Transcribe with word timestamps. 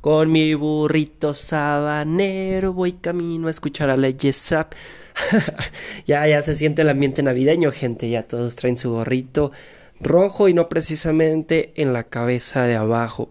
Con 0.00 0.32
mi 0.32 0.54
burrito 0.54 1.34
sabanero 1.34 2.72
voy 2.72 2.92
camino 2.92 3.48
a 3.48 3.50
escuchar 3.50 3.90
a 3.90 3.98
la 3.98 4.08
Yesap. 4.08 4.72
ya, 6.06 6.26
ya 6.26 6.40
se 6.40 6.54
siente 6.54 6.80
el 6.80 6.88
ambiente 6.88 7.22
navideño, 7.22 7.70
gente. 7.70 8.08
Ya 8.08 8.22
todos 8.22 8.56
traen 8.56 8.78
su 8.78 8.90
gorrito 8.92 9.52
rojo 10.00 10.48
y 10.48 10.54
no 10.54 10.70
precisamente 10.70 11.72
en 11.76 11.92
la 11.92 12.04
cabeza 12.04 12.64
de 12.64 12.76
abajo. 12.76 13.28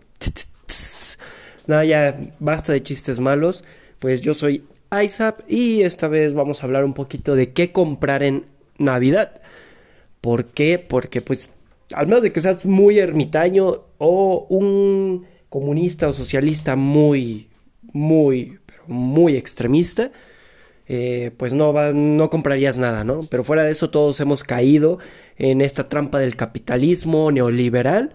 Nada, 1.65 1.85
ya 1.85 2.15
basta 2.39 2.71
de 2.71 2.83
chistes 2.83 3.19
malos. 3.19 3.63
Pues 3.97 4.21
yo 4.21 4.35
soy 4.35 4.63
ISAP 4.91 5.39
y 5.47 5.81
esta 5.81 6.07
vez 6.07 6.35
vamos 6.35 6.61
a 6.61 6.67
hablar 6.67 6.85
un 6.85 6.93
poquito 6.93 7.33
de 7.33 7.51
qué 7.51 7.71
comprar 7.71 8.21
en 8.21 8.45
Navidad. 8.77 9.41
¿Por 10.21 10.45
qué? 10.45 10.77
Porque 10.77 11.23
pues 11.23 11.51
al 11.93 12.05
menos 12.05 12.21
de 12.21 12.31
que 12.31 12.41
seas 12.41 12.63
muy 12.65 12.99
ermitaño 12.99 13.85
o 13.97 14.45
un 14.49 15.25
comunista 15.49 16.07
o 16.07 16.13
socialista 16.13 16.75
muy, 16.75 17.49
muy, 17.93 18.59
muy 18.87 19.35
extremista, 19.35 20.11
eh, 20.87 21.31
pues 21.37 21.53
no, 21.53 21.73
no 21.93 22.29
comprarías 22.29 22.77
nada, 22.77 23.03
¿no? 23.03 23.21
Pero 23.29 23.43
fuera 23.43 23.63
de 23.63 23.71
eso 23.71 23.89
todos 23.89 24.19
hemos 24.19 24.43
caído 24.43 24.99
en 25.37 25.61
esta 25.61 25.87
trampa 25.87 26.19
del 26.19 26.35
capitalismo 26.35 27.31
neoliberal 27.31 28.13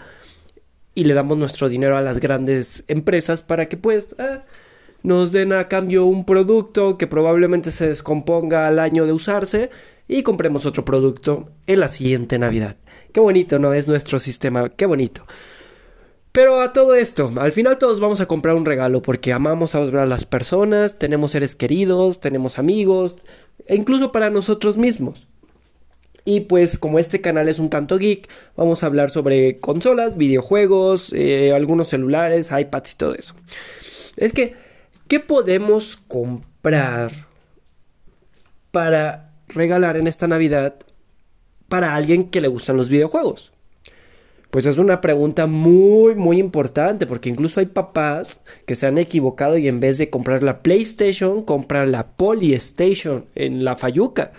y 0.95 1.05
le 1.05 1.15
damos 1.15 1.39
nuestro 1.39 1.69
dinero 1.69 1.97
a 1.97 2.01
las 2.01 2.21
grandes 2.21 2.85
empresas 2.89 3.43
para 3.43 3.69
que 3.69 3.77
pues 3.77 4.17
ah, 4.19 4.45
nos 5.03 5.33
den 5.33 5.53
a 5.53 5.69
cambio 5.69 6.07
un 6.07 6.25
producto 6.25 6.99
que 6.99 7.07
probablemente 7.07 7.71
se 7.71 7.89
descomponga 7.89 8.67
al 8.67 8.79
año 8.79 9.07
de 9.07 9.13
usarse 9.13 9.71
y 10.09 10.23
compremos 10.23 10.67
otro 10.67 10.85
producto 10.85 11.51
en 11.67 11.81
la 11.81 11.89
siguiente 11.89 12.39
Navidad. 12.39 12.77
Qué 13.13 13.21
bonito, 13.21 13.59
¿no? 13.59 13.73
Es 13.75 13.87
nuestro 13.87 14.19
sistema, 14.19 14.69
qué 14.69 14.87
bonito. 14.87 15.27
Pero 16.35 16.61
a 16.61 16.73
todo 16.73 16.97
esto, 16.97 17.31
al 17.37 17.53
final 17.53 17.79
todos 17.79 18.01
vamos 18.01 18.21
a 18.21 18.27
comprar 18.27 18.57
un 18.57 18.65
regalo 18.65 19.03
porque 19.03 19.33
amamos 19.33 19.77
a 19.77 19.85
las 19.85 20.27
personas, 20.27 20.99
tenemos 20.99 21.31
seres 21.31 21.55
queridos, 21.55 22.19
tenemos 22.19 22.59
amigos, 22.59 23.19
e 23.69 23.77
incluso 23.77 24.11
para 24.11 24.31
nosotros 24.31 24.77
mismos. 24.77 25.29
Y 26.25 26.41
pues 26.41 26.77
como 26.77 26.99
este 26.99 27.21
canal 27.21 27.49
es 27.49 27.61
un 27.61 27.71
tanto 27.71 27.99
geek, 27.99 28.29
vamos 28.57 28.83
a 28.83 28.87
hablar 28.87 29.11
sobre 29.11 29.59
consolas, 29.59 30.17
videojuegos, 30.17 31.13
eh, 31.13 31.53
algunos 31.55 31.87
celulares, 31.87 32.51
iPads 32.51 32.93
y 32.95 32.97
todo 32.97 33.15
eso. 33.15 33.37
Es 34.17 34.33
que, 34.33 34.57
¿qué 35.07 35.21
podemos 35.21 35.99
comprar 36.09 37.13
para 38.73 39.37
regalar 39.47 39.97
en 39.97 40.09
esta 40.09 40.27
Navidad 40.27 40.75
para 41.69 41.95
alguien 41.95 42.29
que 42.29 42.41
le 42.41 42.49
gustan 42.49 42.77
los 42.77 42.89
videojuegos? 42.89 43.53
Pues 44.51 44.67
es 44.67 44.79
una 44.79 45.01
pregunta 45.01 45.47
muy, 45.47 46.15
muy 46.15 46.39
importante, 46.39 47.07
porque 47.07 47.29
incluso 47.29 47.61
hay 47.61 47.67
papás 47.67 48.41
que 48.67 48.77
se 48.77 48.87
han 48.87 48.99
equivocado 48.99 49.59
y 49.59 49.69
en 49.69 49.81
vez 49.81 49.99
de 49.99 50.11
comprar 50.11 50.43
la 50.43 50.63
PlayStation, 50.63 51.43
compran 51.43 51.91
la 51.91 52.07
Polystation 52.17 53.27
en 53.35 53.65
la 53.65 53.77
Fayuca. 53.77 54.33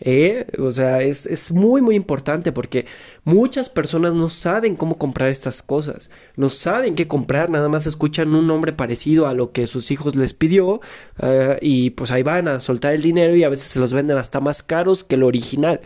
¿Eh? 0.00 0.46
O 0.58 0.72
sea, 0.72 1.02
es, 1.02 1.24
es, 1.24 1.52
muy 1.52 1.80
muy 1.80 1.94
importante 1.94 2.50
porque 2.50 2.84
muchas 3.22 3.68
personas 3.68 4.12
no 4.12 4.28
saben 4.28 4.74
cómo 4.74 4.98
comprar 4.98 5.28
estas 5.28 5.62
cosas, 5.62 6.10
no 6.36 6.50
saben 6.50 6.96
qué 6.96 7.06
comprar, 7.06 7.48
nada 7.48 7.68
más 7.68 7.86
escuchan 7.86 8.34
un 8.34 8.48
nombre 8.48 8.72
parecido 8.72 9.28
a 9.28 9.34
lo 9.34 9.52
que 9.52 9.68
sus 9.68 9.92
hijos 9.92 10.16
les 10.16 10.34
pidió 10.34 10.80
eh, 11.22 11.58
y 11.62 11.90
pues 11.90 12.10
ahí 12.10 12.24
van 12.24 12.48
a 12.48 12.58
soltar 12.58 12.92
el 12.92 13.02
dinero 13.02 13.36
y 13.36 13.44
a 13.44 13.48
veces 13.48 13.68
se 13.68 13.78
los 13.78 13.92
venden 13.92 14.18
hasta 14.18 14.40
más 14.40 14.64
caros 14.64 15.04
que 15.04 15.14
el 15.14 15.22
original. 15.22 15.80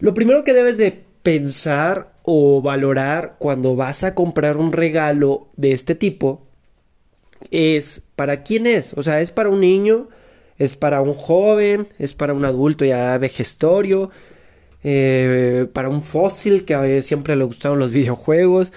Lo 0.00 0.12
primero 0.12 0.42
que 0.42 0.52
debes 0.52 0.76
de 0.76 1.04
pensar 1.22 2.12
o 2.22 2.62
valorar 2.62 3.36
cuando 3.38 3.76
vas 3.76 4.04
a 4.04 4.14
comprar 4.14 4.56
un 4.56 4.72
regalo 4.72 5.48
de 5.56 5.72
este 5.72 5.94
tipo 5.94 6.42
es 7.50 8.02
para 8.16 8.42
quién 8.42 8.66
es, 8.66 8.94
o 8.94 9.02
sea, 9.02 9.20
es 9.20 9.30
para 9.30 9.48
un 9.48 9.60
niño, 9.60 10.08
es 10.58 10.76
para 10.76 11.00
un 11.00 11.14
joven, 11.14 11.88
es 11.98 12.14
para 12.14 12.34
un 12.34 12.44
adulto 12.44 12.84
ya 12.84 13.18
vejestorio, 13.18 14.10
eh, 14.84 15.66
para 15.72 15.88
un 15.88 16.02
fósil 16.02 16.64
que 16.64 16.74
a 16.74 17.02
siempre 17.02 17.36
le 17.36 17.44
gustaron 17.44 17.78
los 17.78 17.90
videojuegos, 17.92 18.72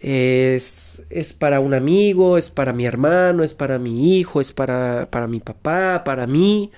es, 0.00 1.06
es, 1.10 1.32
para 1.32 1.60
un 1.60 1.74
amigo, 1.74 2.38
es 2.38 2.50
para 2.50 2.72
mi 2.72 2.86
hermano, 2.86 3.44
es 3.44 3.54
para 3.54 3.78
mi 3.78 4.18
hijo, 4.18 4.40
es 4.40 4.52
para, 4.52 5.06
para 5.10 5.28
mi 5.28 5.40
papá, 5.40 6.02
para 6.04 6.26
mí, 6.26 6.70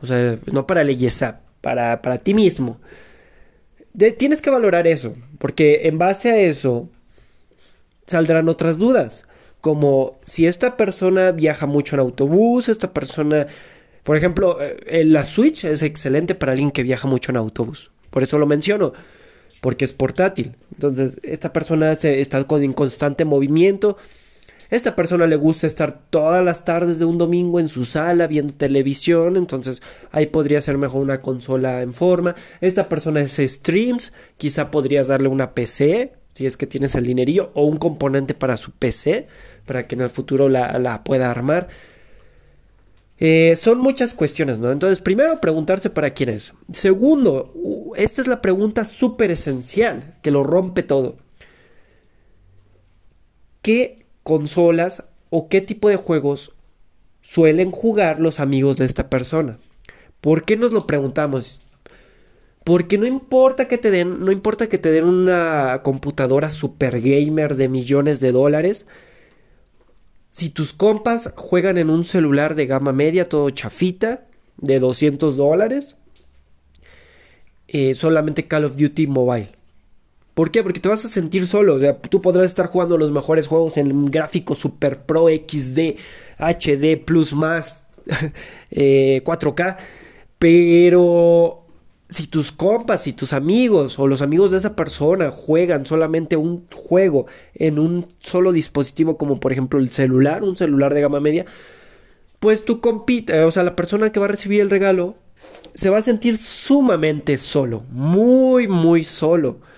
o 0.00 0.06
sea, 0.06 0.38
no 0.50 0.66
para 0.66 0.84
Leyesa, 0.84 1.40
para, 1.60 2.00
para 2.02 2.18
ti 2.18 2.34
mismo 2.34 2.78
tienes 3.96 4.42
que 4.42 4.50
valorar 4.50 4.86
eso, 4.86 5.14
porque 5.38 5.88
en 5.88 5.98
base 5.98 6.30
a 6.30 6.38
eso 6.38 6.88
saldrán 8.06 8.48
otras 8.48 8.78
dudas, 8.78 9.24
como 9.60 10.18
si 10.24 10.46
esta 10.46 10.76
persona 10.76 11.32
viaja 11.32 11.66
mucho 11.66 11.96
en 11.96 12.00
autobús, 12.00 12.68
esta 12.68 12.92
persona, 12.92 13.46
por 14.02 14.16
ejemplo, 14.16 14.58
eh, 14.60 15.04
la 15.04 15.24
Switch 15.24 15.64
es 15.64 15.82
excelente 15.82 16.34
para 16.34 16.52
alguien 16.52 16.70
que 16.70 16.82
viaja 16.82 17.08
mucho 17.08 17.30
en 17.30 17.36
autobús, 17.36 17.90
por 18.10 18.22
eso 18.22 18.38
lo 18.38 18.46
menciono, 18.46 18.92
porque 19.60 19.84
es 19.84 19.92
portátil, 19.92 20.56
entonces 20.72 21.18
esta 21.22 21.52
persona 21.52 21.94
se, 21.94 22.20
está 22.20 22.42
con, 22.44 22.62
en 22.62 22.72
constante 22.72 23.24
movimiento, 23.24 23.96
esta 24.70 24.94
persona 24.94 25.26
le 25.26 25.36
gusta 25.36 25.66
estar 25.66 26.00
todas 26.10 26.44
las 26.44 26.64
tardes 26.64 27.00
de 27.00 27.04
un 27.04 27.18
domingo 27.18 27.58
en 27.58 27.68
su 27.68 27.84
sala 27.84 28.28
viendo 28.28 28.54
televisión, 28.54 29.36
entonces 29.36 29.82
ahí 30.12 30.26
podría 30.26 30.60
ser 30.60 30.78
mejor 30.78 31.02
una 31.02 31.20
consola 31.20 31.82
en 31.82 31.92
forma. 31.92 32.36
Esta 32.60 32.88
persona 32.88 33.20
hace 33.20 33.46
streams, 33.46 34.12
quizá 34.38 34.70
podrías 34.70 35.08
darle 35.08 35.28
una 35.28 35.54
PC, 35.54 36.12
si 36.34 36.46
es 36.46 36.56
que 36.56 36.68
tienes 36.68 36.94
el 36.94 37.04
dinerillo, 37.04 37.50
o 37.54 37.64
un 37.64 37.78
componente 37.78 38.34
para 38.34 38.56
su 38.56 38.70
PC, 38.70 39.26
para 39.66 39.88
que 39.88 39.96
en 39.96 40.02
el 40.02 40.10
futuro 40.10 40.48
la, 40.48 41.02
pueda 41.04 41.30
armar. 41.30 41.68
Eh, 43.18 43.56
son 43.60 43.78
muchas 43.80 44.14
cuestiones, 44.14 44.58
¿no? 44.60 44.70
Entonces, 44.70 45.00
primero, 45.00 45.40
preguntarse 45.40 45.90
para 45.90 46.10
quién 46.10 46.30
es. 46.30 46.54
Segundo, 46.72 47.52
esta 47.96 48.22
es 48.22 48.28
la 48.28 48.40
pregunta 48.40 48.84
súper 48.84 49.32
esencial, 49.32 50.14
que 50.22 50.30
lo 50.30 50.44
rompe 50.44 50.82
todo. 50.82 51.16
¿Qué 53.60 53.99
consolas 54.22 55.08
o 55.30 55.48
qué 55.48 55.60
tipo 55.60 55.88
de 55.88 55.96
juegos 55.96 56.54
suelen 57.22 57.70
jugar 57.70 58.20
los 58.20 58.40
amigos 58.40 58.76
de 58.76 58.84
esta 58.84 59.08
persona. 59.10 59.58
¿Por 60.20 60.44
qué 60.44 60.56
nos 60.56 60.72
lo 60.72 60.86
preguntamos? 60.86 61.62
Porque 62.64 62.98
no 62.98 63.06
importa 63.06 63.68
que 63.68 63.78
te 63.78 63.90
den, 63.90 64.24
no 64.24 64.32
importa 64.32 64.68
que 64.68 64.78
te 64.78 64.90
den 64.90 65.04
una 65.04 65.80
computadora 65.82 66.50
super 66.50 67.00
gamer 67.00 67.56
de 67.56 67.68
millones 67.68 68.20
de 68.20 68.32
dólares. 68.32 68.86
Si 70.30 70.50
tus 70.50 70.72
compas 70.72 71.32
juegan 71.36 71.78
en 71.78 71.90
un 71.90 72.04
celular 72.04 72.54
de 72.54 72.66
gama 72.66 72.92
media, 72.92 73.28
todo 73.28 73.50
chafita, 73.50 74.26
de 74.58 74.78
200 74.78 75.36
dólares, 75.36 75.96
eh, 77.68 77.94
solamente 77.94 78.46
Call 78.46 78.66
of 78.66 78.76
Duty 78.76 79.06
Mobile. 79.06 79.59
¿Por 80.40 80.50
qué? 80.50 80.62
Porque 80.62 80.80
te 80.80 80.88
vas 80.88 81.04
a 81.04 81.08
sentir 81.10 81.46
solo. 81.46 81.74
O 81.74 81.78
sea, 81.78 81.98
tú 81.98 82.22
podrás 82.22 82.46
estar 82.46 82.64
jugando 82.64 82.96
los 82.96 83.12
mejores 83.12 83.46
juegos 83.46 83.76
en 83.76 84.06
gráfico 84.06 84.54
Super 84.54 85.02
Pro 85.02 85.26
XD, 85.28 85.98
HD, 86.38 86.96
Plus 86.96 87.34
más, 87.34 87.84
4K. 88.06 88.16
Eh, 88.70 89.22
pero 90.38 91.58
si 92.08 92.26
tus 92.26 92.52
compas 92.52 93.06
y 93.06 93.12
tus 93.12 93.34
amigos 93.34 93.98
o 93.98 94.06
los 94.06 94.22
amigos 94.22 94.50
de 94.50 94.56
esa 94.56 94.74
persona 94.74 95.30
juegan 95.30 95.84
solamente 95.84 96.38
un 96.38 96.66
juego 96.74 97.26
en 97.54 97.78
un 97.78 98.06
solo 98.20 98.52
dispositivo, 98.52 99.18
como 99.18 99.40
por 99.40 99.52
ejemplo 99.52 99.78
el 99.78 99.90
celular, 99.90 100.42
un 100.42 100.56
celular 100.56 100.94
de 100.94 101.02
gama 101.02 101.20
media, 101.20 101.44
pues 102.38 102.64
tú 102.64 102.80
compite, 102.80 103.44
o 103.44 103.50
sea, 103.50 103.62
la 103.62 103.76
persona 103.76 104.10
que 104.10 104.20
va 104.20 104.24
a 104.24 104.30
recibir 104.30 104.62
el 104.62 104.70
regalo 104.70 105.16
se 105.74 105.90
va 105.90 105.98
a 105.98 106.02
sentir 106.02 106.38
sumamente 106.38 107.36
solo, 107.36 107.84
muy, 107.90 108.68
muy 108.68 109.04
solo. 109.04 109.68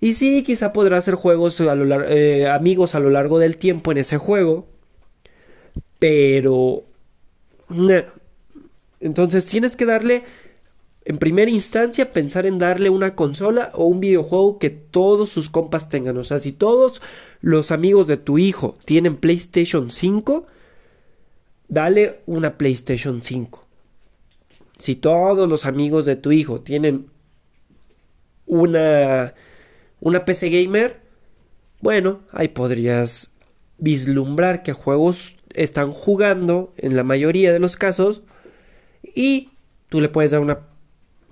Y 0.00 0.12
sí, 0.12 0.42
quizá 0.42 0.72
podrá 0.72 0.98
hacer 0.98 1.14
juegos 1.14 1.60
a 1.60 1.74
lo 1.74 2.02
eh, 2.04 2.48
amigos 2.48 2.94
a 2.94 3.00
lo 3.00 3.10
largo 3.10 3.38
del 3.38 3.56
tiempo 3.56 3.92
en 3.92 3.98
ese 3.98 4.18
juego. 4.18 4.66
Pero... 5.98 6.84
Entonces 9.00 9.46
tienes 9.46 9.76
que 9.76 9.86
darle, 9.86 10.24
en 11.04 11.18
primera 11.18 11.50
instancia, 11.50 12.10
pensar 12.10 12.46
en 12.46 12.58
darle 12.58 12.90
una 12.90 13.14
consola 13.14 13.70
o 13.74 13.84
un 13.84 14.00
videojuego 14.00 14.58
que 14.58 14.70
todos 14.70 15.30
sus 15.30 15.48
compas 15.48 15.88
tengan. 15.88 16.16
O 16.16 16.24
sea, 16.24 16.38
si 16.38 16.52
todos 16.52 17.02
los 17.40 17.70
amigos 17.70 18.06
de 18.06 18.16
tu 18.16 18.38
hijo 18.38 18.74
tienen 18.84 19.16
PlayStation 19.16 19.90
5, 19.90 20.46
dale 21.68 22.20
una 22.26 22.56
PlayStation 22.58 23.22
5. 23.22 23.64
Si 24.78 24.94
todos 24.94 25.48
los 25.48 25.66
amigos 25.66 26.04
de 26.04 26.16
tu 26.16 26.32
hijo 26.32 26.60
tienen 26.60 27.06
una 28.46 29.34
una 30.00 30.24
PC 30.24 30.50
gamer, 30.50 31.00
bueno, 31.80 32.22
ahí 32.32 32.48
podrías 32.48 33.30
vislumbrar 33.78 34.62
qué 34.62 34.72
juegos 34.72 35.36
están 35.54 35.92
jugando 35.92 36.72
en 36.76 36.96
la 36.96 37.04
mayoría 37.04 37.52
de 37.52 37.58
los 37.58 37.76
casos 37.76 38.22
y 39.02 39.50
tú 39.88 40.00
le 40.00 40.08
puedes 40.08 40.30
dar 40.30 40.40
una 40.40 40.60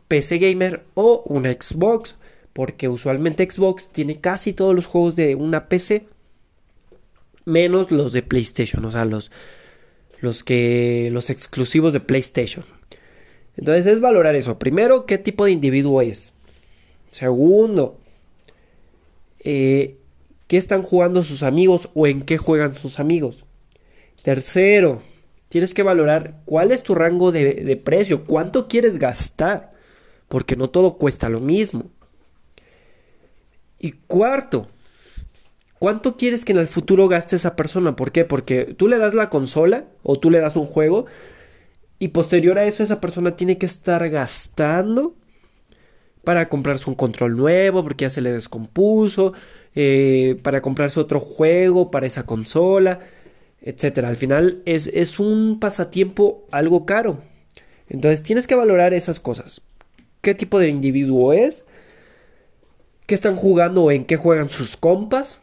PC 0.09 0.39
gamer 0.39 0.85
o 0.95 1.23
una 1.27 1.53
Xbox 1.53 2.17
porque 2.53 2.89
usualmente 2.89 3.49
Xbox 3.51 3.91
tiene 3.91 4.21
casi 4.21 4.53
todos 4.53 4.75
los 4.75 4.87
juegos 4.87 5.17
de 5.17 5.35
una 5.35 5.69
PC 5.69 6.07
menos 7.45 7.91
los 7.91 8.13
de 8.13 8.23
PlayStation, 8.23 8.85
o 8.85 8.93
sea, 8.93 9.05
los, 9.05 9.31
los 10.21 10.45
que 10.45 11.11
los 11.13 11.31
exclusivos 11.31 11.93
de 11.93 12.01
PlayStation. 12.01 12.65
Entonces 13.57 13.87
es 13.87 14.01
valorar 14.01 14.35
eso. 14.35 14.59
Primero, 14.59 15.07
qué 15.07 15.19
tipo 15.19 15.45
de 15.45 15.53
individuo 15.53 16.01
es. 16.01 16.33
Segundo, 17.11 18.01
eh, 19.45 19.99
qué 20.47 20.57
están 20.57 20.83
jugando 20.83 21.23
sus 21.23 21.43
amigos 21.43 21.91
o 21.95 22.07
en 22.07 22.23
qué 22.23 22.39
juegan 22.39 22.75
sus 22.75 22.99
amigos. 22.99 23.45
Tercero, 24.23 25.03
tienes 25.49 25.75
que 25.75 25.83
valorar 25.83 26.41
cuál 26.45 26.73
es 26.73 26.83
tu 26.83 26.95
rango 26.95 27.31
de, 27.31 27.55
de 27.55 27.77
precio, 27.77 28.25
cuánto 28.25 28.69
quieres 28.69 28.99
gastar, 28.99 29.71
porque 30.29 30.57
no 30.57 30.69
todo 30.69 30.99
cuesta 30.99 31.29
lo 31.29 31.41
mismo. 31.41 31.91
Y 33.79 33.93
cuarto, 33.93 34.69
¿Cuánto 35.85 36.17
quieres 36.17 36.47
que 36.47 36.53
en 36.53 36.59
el 36.59 36.67
futuro 36.67 37.09
gaste 37.09 37.37
esa 37.37 37.57
persona? 37.57 37.95
¿Por 37.95 38.11
qué? 38.11 38.25
Porque 38.25 38.65
tú 38.65 38.89
le 38.89 38.97
das 38.97 39.13
la 39.13 39.29
consola 39.29 39.85
o 40.03 40.19
tú 40.19 40.31
le 40.31 40.41
das 40.41 40.57
un 40.57 40.65
juego 40.65 41.05
y 41.99 42.09
posterior 42.09 42.59
a 42.59 42.65
eso 42.65 42.83
esa 42.83 43.03
persona 43.03 43.37
tiene 43.37 43.59
que 43.59 43.67
estar 43.67 44.09
gastando 44.09 45.15
para 46.25 46.49
comprarse 46.49 46.89
un 46.89 46.97
control 46.97 47.37
nuevo 47.37 47.83
porque 47.83 48.05
ya 48.05 48.11
se 48.11 48.21
le 48.21 48.33
descompuso, 48.33 49.33
eh, 49.75 50.39
para 50.43 50.63
comprarse 50.63 51.01
otro 51.01 51.21
juego 51.21 51.91
para 51.91 52.07
esa 52.07 52.27
consola, 52.27 53.01
etc. 53.63 54.05
Al 54.05 54.17
final 54.17 54.63
es, 54.65 54.89
es 54.89 55.21
un 55.21 55.61
pasatiempo 55.61 56.47
algo 56.51 56.87
caro. 56.87 57.23
Entonces 57.89 58.23
tienes 58.23 58.47
que 58.47 58.55
valorar 58.55 58.95
esas 58.95 59.21
cosas. 59.21 59.63
¿Qué 60.21 60.35
tipo 60.35 60.59
de 60.59 60.69
individuo 60.69 61.33
es? 61.33 61.65
¿Qué 63.07 63.15
están 63.15 63.37
jugando 63.37 63.85
o 63.85 63.91
en 63.91 64.05
qué 64.05 64.17
juegan 64.17 64.49
sus 64.49 64.77
compas? 64.77 65.43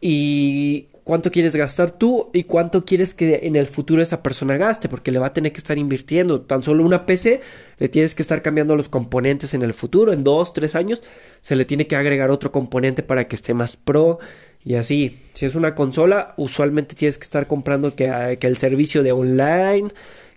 Y 0.00 0.88
cuánto 1.04 1.30
quieres 1.30 1.56
gastar 1.56 1.90
tú 1.90 2.30
y 2.32 2.44
cuánto 2.44 2.84
quieres 2.84 3.14
que 3.14 3.40
en 3.44 3.56
el 3.56 3.66
futuro 3.66 4.02
esa 4.02 4.22
persona 4.22 4.56
gaste, 4.56 4.88
porque 4.88 5.12
le 5.12 5.18
va 5.18 5.28
a 5.28 5.32
tener 5.32 5.52
que 5.52 5.58
estar 5.58 5.78
invirtiendo. 5.78 6.42
Tan 6.42 6.62
solo 6.62 6.84
una 6.84 7.06
PC 7.06 7.40
le 7.78 7.88
tienes 7.88 8.14
que 8.14 8.22
estar 8.22 8.42
cambiando 8.42 8.76
los 8.76 8.88
componentes 8.88 9.54
en 9.54 9.62
el 9.62 9.72
futuro, 9.72 10.12
en 10.12 10.24
dos, 10.24 10.52
tres 10.52 10.74
años 10.74 11.02
se 11.40 11.56
le 11.56 11.64
tiene 11.64 11.86
que 11.86 11.96
agregar 11.96 12.30
otro 12.30 12.52
componente 12.52 13.02
para 13.02 13.26
que 13.28 13.36
esté 13.36 13.54
más 13.54 13.76
pro 13.76 14.18
y 14.64 14.74
así. 14.74 15.18
Si 15.32 15.46
es 15.46 15.54
una 15.54 15.74
consola, 15.74 16.34
usualmente 16.36 16.94
tienes 16.94 17.18
que 17.18 17.24
estar 17.24 17.46
comprando 17.46 17.94
que, 17.94 18.08
ah, 18.08 18.36
que 18.36 18.48
el 18.48 18.56
servicio 18.56 19.02
de 19.02 19.12
online, 19.12 19.90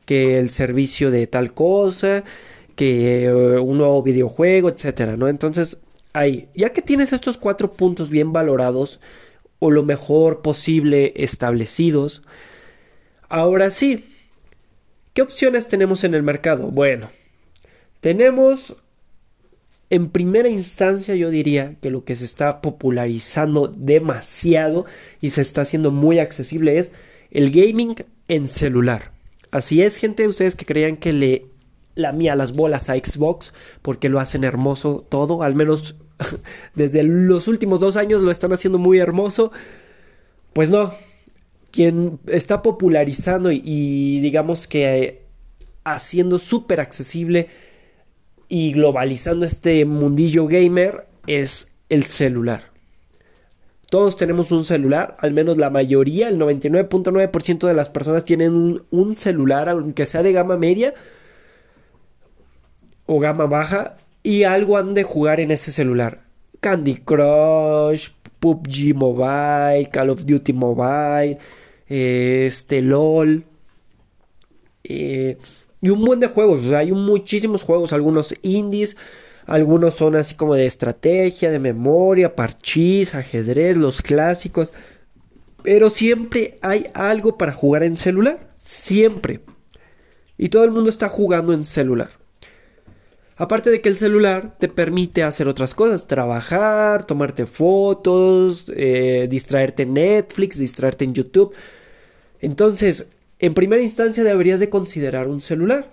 que 0.05 0.39
el 0.39 0.49
servicio 0.49 1.11
de 1.11 1.27
tal 1.27 1.53
cosa, 1.53 2.23
que 2.75 3.25
eh, 3.25 3.59
un 3.59 3.77
nuevo 3.79 4.01
videojuego, 4.03 4.69
etcétera, 4.69 5.17
¿no? 5.17 5.27
Entonces, 5.27 5.79
ahí, 6.13 6.47
ya 6.55 6.71
que 6.71 6.81
tienes 6.81 7.11
estos 7.11 7.37
cuatro 7.37 7.71
puntos 7.73 8.09
bien 8.09 8.31
valorados, 8.31 8.99
o 9.59 9.71
lo 9.71 9.83
mejor 9.83 10.41
posible 10.41 11.13
establecidos. 11.15 12.23
Ahora 13.27 13.69
sí, 13.69 14.05
¿qué 15.13 15.21
opciones 15.21 15.67
tenemos 15.67 16.03
en 16.03 16.13
el 16.13 16.23
mercado? 16.23 16.71
Bueno, 16.71 17.09
tenemos 17.99 18.77
en 19.89 20.07
primera 20.07 20.49
instancia 20.49 21.15
yo 21.15 21.29
diría 21.31 21.75
que 21.81 21.89
lo 21.89 22.03
que 22.03 22.15
se 22.15 22.25
está 22.25 22.61
popularizando 22.61 23.67
demasiado 23.67 24.85
y 25.19 25.31
se 25.31 25.41
está 25.41 25.61
haciendo 25.61 25.91
muy 25.91 26.19
accesible 26.19 26.77
es 26.77 26.91
el 27.31 27.51
gaming 27.51 27.95
en 28.27 28.47
celular. 28.47 29.11
Así 29.51 29.81
es, 29.81 29.97
gente, 29.97 30.27
ustedes 30.27 30.55
que 30.55 30.65
creían 30.65 30.97
que 30.97 31.11
le 31.11 31.45
lamía 31.95 32.35
las 32.35 32.53
bolas 32.53 32.89
a 32.89 32.95
Xbox 32.95 33.53
porque 33.81 34.09
lo 34.09 34.19
hacen 34.19 34.43
hermoso 34.43 35.05
todo, 35.09 35.41
al 35.41 35.55
menos 35.55 35.95
desde 36.75 37.03
los 37.03 37.47
últimos 37.47 37.79
dos 37.79 37.95
años 37.95 38.21
lo 38.21 38.31
están 38.31 38.53
haciendo 38.53 38.77
muy 38.77 38.99
hermoso. 38.99 39.51
Pues 40.53 40.69
no, 40.69 40.93
quien 41.71 42.19
está 42.27 42.61
popularizando 42.61 43.51
y, 43.51 44.19
digamos 44.19 44.67
que 44.67 45.27
haciendo 45.83 46.39
súper 46.39 46.79
accesible 46.79 47.47
y 48.47 48.73
globalizando 48.73 49.45
este 49.45 49.85
mundillo 49.85 50.47
gamer 50.47 51.07
es 51.27 51.71
el 51.89 52.03
celular. 52.03 52.71
Todos 53.89 54.17
tenemos 54.17 54.51
un 54.51 54.65
celular, 54.65 55.17
al 55.19 55.33
menos 55.33 55.57
la 55.57 55.71
mayoría, 55.71 56.29
el 56.29 56.37
99.9% 56.37 57.67
de 57.67 57.73
las 57.73 57.89
personas 57.89 58.23
tienen 58.23 58.53
un, 58.53 58.83
un, 58.91 59.15
celular, 59.15 59.67
aunque 59.67 60.05
sea 60.05 60.21
de 60.21 60.31
gama 60.31 60.57
media 60.57 60.93
o 63.07 63.19
gama 63.19 63.47
baja, 63.47 63.97
y 64.23 64.43
algo 64.43 64.77
han 64.77 64.93
de 64.93 65.03
jugar 65.03 65.39
en 65.39 65.51
ese 65.51 65.71
celular. 65.71 66.19
Candy 66.59 66.95
Crush, 66.95 68.09
PUBG 68.39 68.95
Mobile, 68.95 69.89
Call 69.91 70.09
of 70.09 70.25
Duty 70.25 70.53
Mobile, 70.53 71.37
este 71.87 72.81
LOL. 72.81 73.45
Eh, 74.83 75.37
y 75.81 75.89
un 75.89 76.03
buen 76.03 76.19
de 76.19 76.27
juegos, 76.27 76.71
hay 76.71 76.91
muchísimos 76.91 77.63
juegos, 77.63 77.93
algunos 77.93 78.35
indies, 78.41 78.97
algunos 79.45 79.93
son 79.93 80.15
así 80.15 80.35
como 80.35 80.55
de 80.55 80.65
estrategia, 80.65 81.51
de 81.51 81.59
memoria, 81.59 82.35
parchís, 82.35 83.15
ajedrez, 83.15 83.77
los 83.77 84.01
clásicos. 84.01 84.73
Pero 85.63 85.89
siempre 85.89 86.57
hay 86.61 86.87
algo 86.93 87.37
para 87.37 87.53
jugar 87.53 87.83
en 87.83 87.97
celular, 87.97 88.49
siempre. 88.57 89.39
Y 90.37 90.49
todo 90.49 90.63
el 90.63 90.71
mundo 90.71 90.89
está 90.89 91.09
jugando 91.09 91.53
en 91.53 91.65
celular. 91.65 92.09
Aparte 93.39 93.71
de 93.71 93.79
que 93.79 93.87
el 93.87 93.95
celular 93.95 94.57
te 94.59 94.67
permite 94.67 95.23
hacer 95.23 95.47
otras 95.47 95.73
cosas, 95.73 96.07
trabajar, 96.07 97.05
tomarte 97.05 97.45
fotos, 97.45 98.65
eh, 98.75 99.27
distraerte 99.29 99.83
en 99.83 99.93
Netflix, 99.93 100.59
distraerte 100.59 101.05
en 101.05 101.13
YouTube. 101.13 101.55
Entonces, 102.41 103.07
en 103.39 103.53
primera 103.53 103.81
instancia 103.81 104.25
deberías 104.25 104.59
de 104.59 104.69
considerar 104.69 105.29
un 105.29 105.39
celular. 105.39 105.89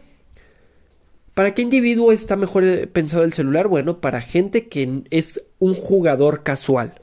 ¿Para 1.35 1.55
qué 1.55 1.63
individuo 1.63 2.11
está 2.11 2.35
mejor 2.35 2.65
eh, 2.65 2.89
pensado 2.89 3.23
el 3.23 3.33
celular? 3.33 3.69
Bueno, 3.69 4.01
para 4.01 4.21
gente 4.21 4.67
que 4.67 5.05
es 5.11 5.45
un 5.61 5.75
jugador 5.75 6.43
casual. 6.43 7.01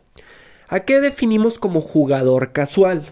¿A 0.67 0.81
qué 0.81 0.99
definimos 0.99 1.57
como 1.57 1.79
jugador 1.79 2.51
casual? 2.51 3.05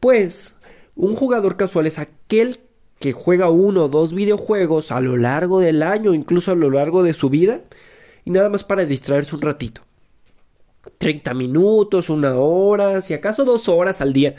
Pues, 0.00 0.56
un 0.96 1.14
jugador 1.14 1.56
casual 1.56 1.86
es 1.86 2.00
aquel 2.00 2.58
que 3.04 3.12
juega 3.12 3.50
uno 3.50 3.84
o 3.84 3.88
dos 3.90 4.14
videojuegos 4.14 4.90
a 4.90 4.98
lo 5.02 5.18
largo 5.18 5.60
del 5.60 5.82
año, 5.82 6.14
incluso 6.14 6.52
a 6.52 6.54
lo 6.54 6.70
largo 6.70 7.02
de 7.02 7.12
su 7.12 7.28
vida, 7.28 7.58
y 8.24 8.30
nada 8.30 8.48
más 8.48 8.64
para 8.64 8.86
distraerse 8.86 9.36
un 9.36 9.42
ratito. 9.42 9.82
30 10.96 11.34
minutos, 11.34 12.08
una 12.08 12.34
hora, 12.36 13.02
si 13.02 13.12
acaso 13.12 13.44
dos 13.44 13.68
horas 13.68 14.00
al 14.00 14.14
día. 14.14 14.36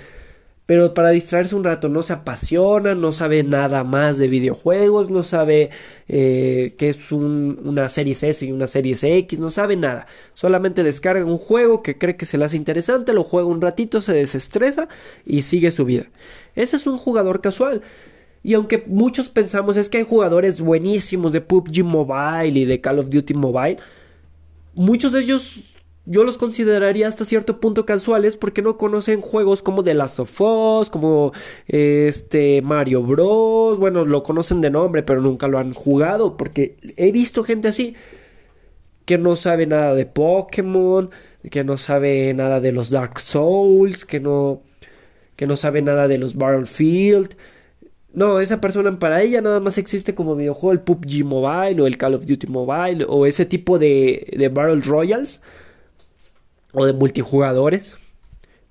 Pero 0.66 0.96
para 0.96 1.12
distraerse 1.12 1.56
un 1.56 1.64
rato 1.64 1.90
no 1.90 2.02
se 2.02 2.14
apasiona, 2.14 2.96
no 2.96 3.12
sabe 3.12 3.44
nada 3.44 3.84
más 3.84 4.18
de 4.18 4.30
videojuegos, 4.30 5.12
no 5.12 5.22
sabe 5.22 5.70
eh, 6.08 6.74
qué 6.80 6.90
es 6.90 7.12
una 7.12 7.88
serie 7.88 8.14
S 8.14 8.48
y 8.48 8.52
una 8.52 8.66
serie 8.66 8.96
X, 9.00 9.38
no 9.38 9.52
sabe 9.52 9.76
nada. 9.76 10.08
Solamente 10.34 10.82
descarga 10.82 11.24
un 11.24 11.38
juego 11.38 11.84
que 11.84 12.00
cree 12.00 12.18
que 12.18 12.26
se 12.26 12.40
le 12.40 12.46
hace 12.46 12.58
interesante, 12.58 13.14
lo 13.14 13.24
juega 13.24 13.48
un 13.48 13.62
ratito, 13.62 14.02
se 14.02 14.14
desestresa 14.14 14.88
y 15.24 15.44
sigue 15.44 15.70
su 15.70 15.86
vida. 15.86 16.06
Ese 16.56 16.78
es 16.78 16.88
un 16.88 16.98
jugador 16.98 17.42
casual. 17.42 17.84
Y 18.46 18.54
aunque 18.54 18.84
muchos 18.86 19.30
pensamos 19.30 19.76
es 19.76 19.90
que 19.90 19.98
hay 19.98 20.04
jugadores 20.04 20.62
buenísimos 20.62 21.32
de 21.32 21.42
PUBG 21.42 21.84
Mobile 21.84 22.60
y 22.60 22.66
de 22.66 22.80
Call 22.80 23.00
of 23.00 23.10
Duty 23.10 23.34
Mobile, 23.34 23.78
muchos 24.76 25.14
de 25.14 25.22
ellos 25.22 25.74
yo 26.06 26.24
los 26.24 26.38
consideraría 26.38 27.08
hasta 27.08 27.26
cierto 27.26 27.60
punto 27.60 27.88
casuales 27.88 28.38
porque 28.38 28.62
no 28.62 28.78
conocen 28.78 29.20
juegos 29.20 29.64
como 29.64 29.84
The 29.84 29.96
Last 29.96 30.20
of 30.20 30.40
Us, 30.40 30.92
como 30.92 31.32
este 31.66 32.62
Mario 32.62 33.02
Bros. 33.02 33.80
Bueno, 33.80 34.06
lo 34.06 34.22
conocen 34.22 34.62
de 34.62 34.70
nombre, 34.70 35.02
pero 35.02 35.22
nunca 35.22 35.48
lo 35.48 35.58
han 35.58 35.74
jugado 35.74 36.38
porque 36.38 36.78
he 36.98 37.12
visto 37.12 37.44
gente 37.44 37.70
así 37.70 37.96
que 39.06 39.18
no 39.18 39.36
sabe 39.36 39.66
nada 39.66 39.96
de 39.96 40.06
Pokémon, 40.06 41.10
que 41.50 41.64
no 41.64 41.80
sabe 41.80 42.32
nada 42.36 42.60
de 42.60 42.74
los 42.74 42.92
Dark 42.92 43.20
Souls, 43.20 44.06
que 44.06 44.20
no 44.20 44.62
que 45.36 45.48
no 45.48 45.56
sabe 45.56 45.82
nada 45.82 46.08
de 46.08 46.20
los 46.20 46.36
Battlefield 46.36 47.36
no, 48.16 48.40
esa 48.40 48.62
persona 48.62 48.98
para 48.98 49.22
ella 49.22 49.42
nada 49.42 49.60
más 49.60 49.78
existe 49.78 50.16
como 50.16 50.36
videojuego 50.36 50.72
el 50.72 50.80
PUBG 50.80 51.26
Mobile 51.26 51.82
o 51.82 51.88
el 51.88 51.98
Call 51.98 52.16
of 52.16 52.26
Duty 52.26 52.48
Mobile 52.48 53.06
o 53.10 53.26
ese 53.26 53.46
tipo 53.46 53.78
de, 53.78 54.34
de 54.38 54.50
Battle 54.50 54.82
Royals 54.82 55.42
o 56.74 56.86
de 56.86 56.94
multijugadores. 56.94 57.98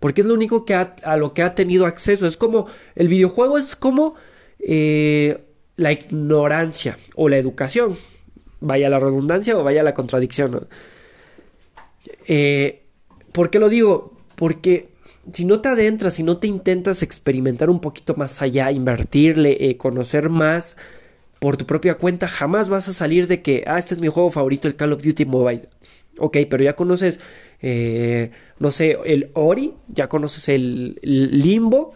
Porque 0.00 0.22
es 0.22 0.26
lo 0.26 0.34
único 0.34 0.64
que 0.64 0.74
a 0.74 1.16
lo 1.16 1.32
que 1.34 1.42
ha 1.42 1.54
tenido 1.54 1.86
acceso. 1.86 2.26
Es 2.26 2.36
como, 2.36 2.66
el 2.94 3.08
videojuego 3.08 3.58
es 3.58 3.76
como 3.76 4.16
eh, 4.58 5.42
la 5.76 5.92
ignorancia 5.92 6.98
o 7.14 7.28
la 7.28 7.36
educación. 7.36 7.96
Vaya 8.60 8.88
la 8.88 8.98
redundancia 8.98 9.56
o 9.56 9.64
vaya 9.64 9.82
la 9.82 9.94
contradicción. 9.94 10.66
Eh, 12.28 12.82
¿Por 13.32 13.50
qué 13.50 13.58
lo 13.58 13.68
digo? 13.68 14.12
Porque 14.36 14.88
si 15.32 15.44
no 15.44 15.60
te 15.60 15.68
adentras, 15.68 16.14
si 16.14 16.22
no 16.22 16.38
te 16.38 16.46
intentas 16.46 17.02
experimentar 17.02 17.70
un 17.70 17.80
poquito 17.80 18.14
más 18.14 18.42
allá, 18.42 18.70
invertirle, 18.70 19.70
eh, 19.70 19.76
conocer 19.76 20.28
más 20.28 20.76
por 21.38 21.56
tu 21.56 21.66
propia 21.66 21.94
cuenta, 21.96 22.26
jamás 22.26 22.68
vas 22.68 22.88
a 22.88 22.92
salir 22.92 23.26
de 23.26 23.42
que, 23.42 23.64
ah, 23.66 23.78
este 23.78 23.94
es 23.94 24.00
mi 24.00 24.08
juego 24.08 24.30
favorito, 24.30 24.68
el 24.68 24.76
Call 24.76 24.92
of 24.92 25.02
Duty 25.02 25.24
Mobile. 25.26 25.68
Ok, 26.18 26.38
pero 26.48 26.62
ya 26.64 26.74
conoces, 26.74 27.20
eh, 27.60 28.30
no 28.58 28.70
sé, 28.70 28.96
el 29.04 29.30
Ori, 29.34 29.74
ya 29.88 30.08
conoces 30.08 30.48
el, 30.48 30.98
Limbo, 31.02 31.92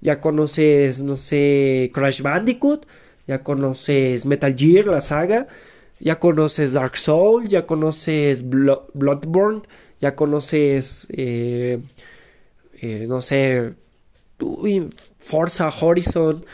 ya 0.00 0.20
conoces, 0.20 1.02
no 1.02 1.16
sé, 1.16 1.90
Crash 1.94 2.20
Bandicoot, 2.22 2.86
ya 3.26 3.42
conoces 3.42 4.26
Metal 4.26 4.54
Gear, 4.56 4.86
la 4.86 5.00
saga, 5.00 5.46
ya 6.00 6.18
conoces 6.18 6.72
Dark 6.72 6.96
Souls, 6.96 7.48
ya 7.48 7.66
conoces 7.66 8.44
Bloodborne, 8.48 9.62
ya 10.00 10.16
conoces, 10.16 11.06
eh, 11.10 11.78
eh, 12.80 13.06
no 13.08 13.20
sé, 13.22 13.74
Forza 15.20 15.68
Horizon, 15.68 16.44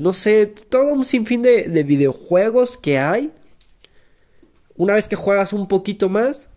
no 0.00 0.12
sé, 0.14 0.46
todo 0.46 0.92
un 0.94 1.04
sinfín 1.04 1.42
de, 1.42 1.68
de 1.68 1.82
videojuegos 1.82 2.76
que 2.76 2.98
hay 2.98 3.32
una 4.80 4.94
vez 4.94 5.08
que 5.08 5.16
juegas 5.16 5.52
un 5.52 5.68
poquito 5.68 6.08
más, 6.08 6.48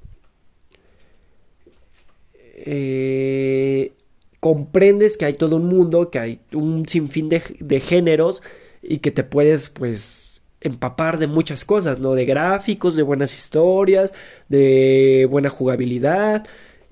eh, 2.65 3.91
comprendes 4.39 5.17
que 5.17 5.25
hay 5.25 5.33
todo 5.33 5.57
un 5.57 5.65
mundo, 5.65 6.09
que 6.09 6.19
hay 6.19 6.39
un 6.53 6.87
sinfín 6.87 7.27
de, 7.27 7.43
de 7.59 7.81
géneros 7.81 8.41
y 8.81 8.99
que 8.99 9.11
te 9.11 9.25
puedes 9.25 9.67
pues 9.67 10.41
empapar 10.61 11.19
de 11.19 11.27
muchas 11.27 11.65
cosas, 11.65 11.99
¿no? 11.99 12.13
De 12.13 12.23
gráficos, 12.23 12.95
de 12.95 13.03
buenas 13.03 13.35
historias, 13.35 14.13
de 14.47 15.27
buena 15.29 15.49
jugabilidad 15.49 16.45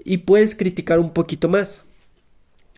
y 0.05 0.19
puedes 0.19 0.55
criticar 0.55 0.99
un 0.99 1.11
poquito 1.11 1.49
más. 1.49 1.83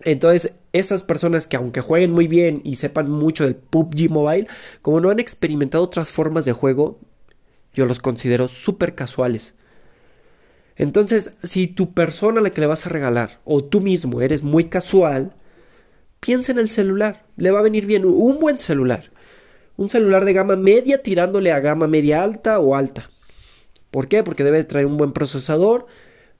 Entonces, 0.01 0.53
esas 0.73 1.03
personas 1.03 1.47
que 1.47 1.55
aunque 1.55 1.81
jueguen 1.81 2.11
muy 2.11 2.27
bien 2.27 2.61
y 2.63 2.75
sepan 2.75 3.09
mucho 3.09 3.45
del 3.45 3.55
PUBG 3.55 4.09
Mobile, 4.09 4.47
como 4.81 4.99
no 4.99 5.09
han 5.09 5.19
experimentado 5.19 5.83
otras 5.83 6.11
formas 6.11 6.45
de 6.45 6.53
juego, 6.53 6.99
yo 7.73 7.85
los 7.85 7.99
considero 7.99 8.47
súper 8.47 8.95
casuales. 8.95 9.55
Entonces, 10.75 11.33
si 11.43 11.67
tu 11.67 11.93
persona 11.93 12.39
a 12.39 12.43
la 12.43 12.49
que 12.49 12.61
le 12.61 12.67
vas 12.67 12.85
a 12.85 12.89
regalar 12.89 13.39
o 13.45 13.63
tú 13.63 13.79
mismo 13.81 14.21
eres 14.21 14.41
muy 14.41 14.65
casual, 14.65 15.35
piensa 16.19 16.51
en 16.51 16.57
el 16.57 16.69
celular. 16.69 17.25
Le 17.37 17.51
va 17.51 17.59
a 17.59 17.63
venir 17.63 17.85
bien 17.85 18.05
un 18.05 18.39
buen 18.39 18.57
celular. 18.57 19.11
Un 19.77 19.89
celular 19.89 20.25
de 20.25 20.33
gama 20.33 20.55
media 20.55 21.03
tirándole 21.03 21.51
a 21.51 21.59
gama 21.59 21.87
media 21.87 22.23
alta 22.23 22.59
o 22.59 22.75
alta. 22.75 23.09
¿Por 23.91 24.07
qué? 24.07 24.23
Porque 24.23 24.43
debe 24.43 24.57
de 24.57 24.63
traer 24.63 24.87
un 24.87 24.97
buen 24.97 25.11
procesador, 25.11 25.85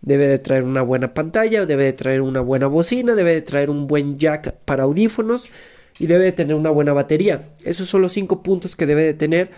debe 0.03 0.27
de 0.27 0.37
traer 0.37 0.63
una 0.63 0.81
buena 0.81 1.13
pantalla, 1.13 1.65
debe 1.65 1.85
de 1.85 1.93
traer 1.93 2.21
una 2.21 2.41
buena 2.41 2.67
bocina, 2.67 3.15
debe 3.15 3.33
de 3.33 3.41
traer 3.41 3.69
un 3.69 3.87
buen 3.87 4.19
jack 4.19 4.53
para 4.65 4.83
audífonos 4.83 5.49
y 5.97 6.07
debe 6.07 6.25
de 6.25 6.31
tener 6.33 6.55
una 6.55 6.69
buena 6.69 6.93
batería. 6.93 7.49
Esos 7.63 7.89
son 7.89 8.01
los 8.01 8.11
cinco 8.11 8.43
puntos 8.43 8.75
que 8.75 8.85
debe 8.85 9.03
de 9.03 9.13
tener 9.13 9.49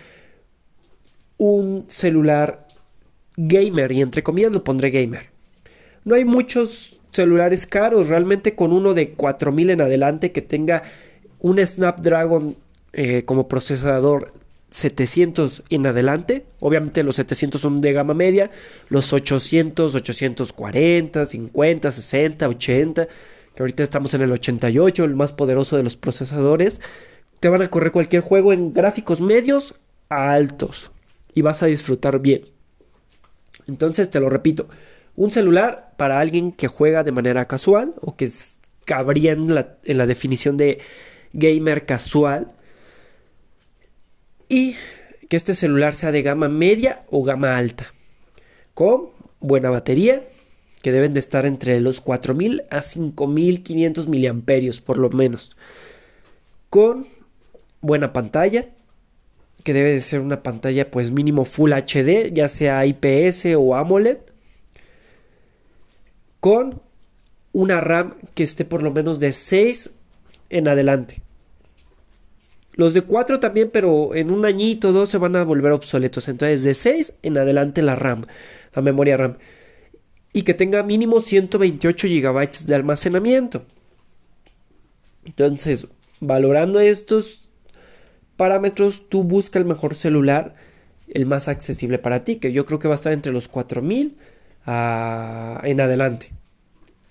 un 1.36 1.84
celular 1.88 2.66
gamer 3.36 3.92
y 3.92 4.00
entre 4.00 4.22
comillas 4.22 4.52
lo 4.52 4.64
pondré 4.64 4.90
gamer. 4.90 5.30
No 6.04 6.14
hay 6.14 6.24
muchos 6.24 7.00
celulares 7.10 7.66
caros, 7.66 8.08
realmente 8.08 8.54
con 8.54 8.72
uno 8.72 8.94
de 8.94 9.08
4000 9.08 9.70
en 9.70 9.80
adelante 9.80 10.30
que 10.30 10.42
tenga 10.42 10.84
un 11.40 11.64
Snapdragon 11.64 12.56
eh, 12.92 13.24
como 13.24 13.48
procesador 13.48 14.32
700 14.76 15.62
en 15.70 15.86
adelante. 15.86 16.44
Obviamente 16.60 17.02
los 17.02 17.16
700 17.16 17.58
son 17.58 17.80
de 17.80 17.94
gama 17.94 18.12
media, 18.12 18.50
los 18.90 19.14
800, 19.14 19.94
840, 19.94 21.24
50, 21.24 21.90
60, 21.90 22.48
80, 22.48 23.08
que 23.54 23.62
ahorita 23.62 23.82
estamos 23.82 24.12
en 24.12 24.20
el 24.20 24.32
88, 24.32 25.04
el 25.04 25.16
más 25.16 25.32
poderoso 25.32 25.78
de 25.78 25.82
los 25.82 25.96
procesadores, 25.96 26.82
te 27.40 27.48
van 27.48 27.62
a 27.62 27.70
correr 27.70 27.90
cualquier 27.90 28.20
juego 28.20 28.52
en 28.52 28.74
gráficos 28.74 29.22
medios 29.22 29.76
a 30.10 30.32
altos 30.32 30.90
y 31.32 31.40
vas 31.40 31.62
a 31.62 31.66
disfrutar 31.66 32.20
bien. 32.20 32.44
Entonces 33.66 34.10
te 34.10 34.20
lo 34.20 34.28
repito, 34.28 34.68
un 35.14 35.30
celular 35.30 35.94
para 35.96 36.20
alguien 36.20 36.52
que 36.52 36.68
juega 36.68 37.02
de 37.02 37.12
manera 37.12 37.46
casual 37.46 37.94
o 38.02 38.14
que 38.14 38.28
cabría 38.84 39.32
en 39.32 39.54
la, 39.54 39.78
en 39.84 39.96
la 39.96 40.04
definición 40.04 40.58
de 40.58 40.80
gamer 41.32 41.86
casual 41.86 42.48
y 44.48 44.76
que 45.28 45.36
este 45.36 45.54
celular 45.54 45.94
sea 45.94 46.12
de 46.12 46.22
gama 46.22 46.48
media 46.48 47.02
o 47.10 47.24
gama 47.24 47.56
alta 47.56 47.92
con 48.74 49.08
buena 49.40 49.70
batería 49.70 50.22
que 50.82 50.92
deben 50.92 51.14
de 51.14 51.20
estar 51.20 51.46
entre 51.46 51.80
los 51.80 52.00
4000 52.00 52.62
a 52.70 52.82
5500 52.82 54.08
miliamperios 54.08 54.80
por 54.80 54.98
lo 54.98 55.10
menos 55.10 55.56
con 56.70 57.06
buena 57.80 58.12
pantalla 58.12 58.68
que 59.66 59.72
debe 59.72 59.92
de 59.92 60.00
ser 60.00 60.20
una 60.20 60.44
pantalla 60.44 60.92
pues 60.92 61.10
mínimo 61.10 61.44
Full 61.44 61.72
HD, 61.72 62.32
ya 62.32 62.48
sea 62.48 62.86
IPS 62.86 63.46
o 63.58 63.74
AMOLED, 63.74 64.18
con 66.38 66.80
una 67.52 67.80
RAM 67.80 68.14
que 68.36 68.44
esté 68.44 68.64
por 68.64 68.84
lo 68.84 68.92
menos 68.92 69.18
de 69.18 69.32
6 69.32 69.90
en 70.50 70.68
adelante. 70.68 71.20
Los 72.76 72.92
de 72.92 73.00
4 73.00 73.40
también, 73.40 73.70
pero 73.72 74.14
en 74.14 74.30
un 74.30 74.44
añito 74.44 74.90
o 74.90 74.92
dos 74.92 75.08
se 75.08 75.16
van 75.18 75.34
a 75.34 75.44
volver 75.44 75.72
obsoletos. 75.72 76.28
Entonces, 76.28 76.62
de 76.62 76.74
6 76.74 77.16
en 77.22 77.38
adelante 77.38 77.80
la 77.80 77.96
RAM, 77.96 78.22
la 78.74 78.82
memoria 78.82 79.16
RAM. 79.16 79.38
Y 80.34 80.42
que 80.42 80.52
tenga 80.52 80.82
mínimo 80.82 81.22
128 81.22 82.06
GB 82.06 82.66
de 82.66 82.74
almacenamiento. 82.74 83.64
Entonces, 85.24 85.88
valorando 86.20 86.78
estos 86.78 87.48
parámetros, 88.36 89.08
tú 89.08 89.24
busca 89.24 89.58
el 89.58 89.64
mejor 89.64 89.94
celular, 89.94 90.54
el 91.08 91.24
más 91.24 91.48
accesible 91.48 91.98
para 91.98 92.24
ti, 92.24 92.36
que 92.36 92.52
yo 92.52 92.66
creo 92.66 92.78
que 92.78 92.88
va 92.88 92.94
a 92.94 92.96
estar 92.96 93.14
entre 93.14 93.32
los 93.32 93.48
4000 93.48 94.18
a... 94.66 95.62
en 95.64 95.80
adelante. 95.80 96.32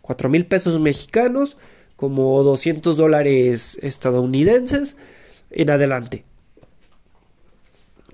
4 0.01 0.29
mil 0.29 0.45
pesos 0.45 0.79
mexicanos, 0.79 1.57
como 1.95 2.43
200 2.43 2.97
dólares 2.97 3.79
estadounidenses 3.81 4.95
en 5.55 5.71
adelante. 5.71 6.25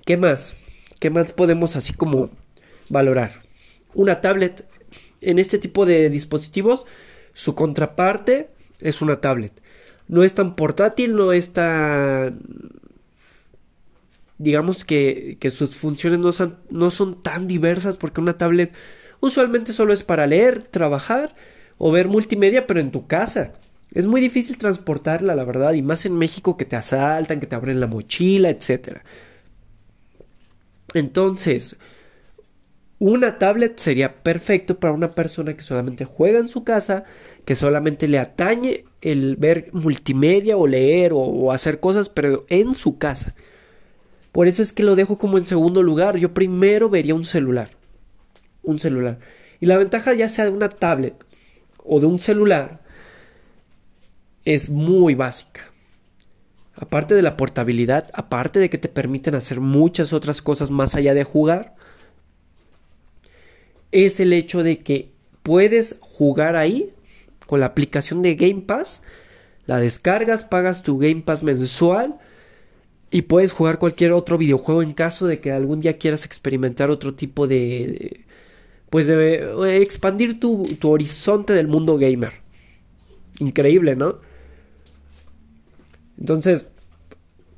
¿Qué 0.06 0.16
más? 0.16 0.54
¿Qué 0.98 1.10
más 1.10 1.32
podemos 1.32 1.76
así 1.76 1.92
como 1.92 2.30
valorar? 2.88 3.42
Una 3.94 4.20
tablet. 4.20 4.66
En 5.20 5.38
este 5.38 5.58
tipo 5.58 5.86
de 5.86 6.10
dispositivos, 6.10 6.84
su 7.32 7.54
contraparte 7.54 8.50
es 8.80 9.02
una 9.02 9.20
tablet. 9.20 9.52
No 10.08 10.24
es 10.24 10.34
tan 10.34 10.56
portátil, 10.56 11.14
no 11.14 11.32
es 11.32 11.52
tan 11.52 12.40
digamos 14.42 14.84
que, 14.84 15.38
sus 15.50 15.76
funciones 15.76 16.18
no 16.18 16.32
son, 16.32 16.58
no 16.68 16.90
son 16.90 17.22
tan 17.22 17.46
diversas 17.46 17.96
porque 17.96 18.20
una 18.20 18.36
tablet 18.36 18.74
usualmente 19.20 19.72
solo 19.72 19.92
es 19.92 20.02
para 20.02 20.26
leer, 20.26 20.64
trabajar 20.64 21.36
o 21.78 21.92
ver 21.92 22.08
multimedia, 22.08 22.66
pero 22.66 22.80
en 22.80 22.90
tu 22.90 23.06
casa. 23.06 23.52
Es 23.94 24.06
muy 24.06 24.20
difícil 24.20 24.56
transportarla, 24.56 25.34
la 25.34 25.44
verdad, 25.44 25.74
y 25.74 25.82
más 25.82 26.06
en 26.06 26.16
México 26.16 26.56
que 26.56 26.64
te 26.64 26.76
asaltan, 26.76 27.40
que 27.40 27.46
te 27.46 27.56
abren 27.56 27.80
la 27.80 27.86
mochila, 27.86 28.48
etc. 28.48 29.00
Entonces, 30.94 31.76
una 32.98 33.38
tablet 33.38 33.78
sería 33.78 34.22
perfecto 34.22 34.78
para 34.78 34.94
una 34.94 35.08
persona 35.08 35.54
que 35.54 35.62
solamente 35.62 36.04
juega 36.04 36.38
en 36.38 36.48
su 36.48 36.64
casa, 36.64 37.04
que 37.44 37.54
solamente 37.54 38.08
le 38.08 38.18
atañe 38.18 38.84
el 39.00 39.36
ver 39.36 39.68
multimedia 39.72 40.56
o 40.56 40.66
leer 40.66 41.12
o 41.14 41.52
hacer 41.52 41.80
cosas, 41.80 42.08
pero 42.08 42.46
en 42.48 42.74
su 42.74 42.98
casa. 42.98 43.34
Por 44.32 44.48
eso 44.48 44.62
es 44.62 44.72
que 44.72 44.82
lo 44.82 44.96
dejo 44.96 45.18
como 45.18 45.36
en 45.36 45.46
segundo 45.46 45.82
lugar. 45.82 46.16
Yo 46.16 46.32
primero 46.32 46.88
vería 46.88 47.14
un 47.14 47.26
celular. 47.26 47.68
Un 48.62 48.78
celular. 48.78 49.18
Y 49.60 49.66
la 49.66 49.76
ventaja 49.76 50.14
ya 50.14 50.28
sea 50.28 50.46
de 50.46 50.50
una 50.50 50.70
tablet 50.70 51.14
o 51.84 52.00
de 52.00 52.06
un 52.06 52.18
celular 52.18 52.81
es 54.44 54.70
muy 54.70 55.14
básica. 55.14 55.72
Aparte 56.74 57.14
de 57.14 57.22
la 57.22 57.36
portabilidad, 57.36 58.10
aparte 58.14 58.58
de 58.58 58.70
que 58.70 58.78
te 58.78 58.88
permiten 58.88 59.34
hacer 59.34 59.60
muchas 59.60 60.12
otras 60.12 60.42
cosas 60.42 60.70
más 60.70 60.94
allá 60.94 61.14
de 61.14 61.24
jugar, 61.24 61.74
es 63.92 64.20
el 64.20 64.32
hecho 64.32 64.62
de 64.62 64.78
que 64.78 65.12
puedes 65.42 65.98
jugar 66.00 66.56
ahí 66.56 66.90
con 67.46 67.60
la 67.60 67.66
aplicación 67.66 68.22
de 68.22 68.34
Game 68.34 68.62
Pass, 68.62 69.02
la 69.66 69.78
descargas, 69.78 70.44
pagas 70.44 70.82
tu 70.82 70.98
Game 70.98 71.22
Pass 71.22 71.42
mensual, 71.42 72.18
y 73.10 73.22
puedes 73.22 73.52
jugar 73.52 73.78
cualquier 73.78 74.12
otro 74.12 74.38
videojuego 74.38 74.82
en 74.82 74.94
caso 74.94 75.26
de 75.26 75.38
que 75.38 75.52
algún 75.52 75.80
día 75.80 75.98
quieras 75.98 76.24
experimentar 76.24 76.90
otro 76.90 77.14
tipo 77.14 77.46
de... 77.46 78.24
pues 78.88 79.06
de 79.06 79.34
eh, 79.34 79.82
expandir 79.82 80.40
tu, 80.40 80.64
tu 80.80 80.90
horizonte 80.90 81.52
del 81.52 81.68
mundo 81.68 81.98
gamer. 81.98 82.32
Increíble, 83.38 83.96
¿no? 83.96 84.18
Entonces, 86.22 86.68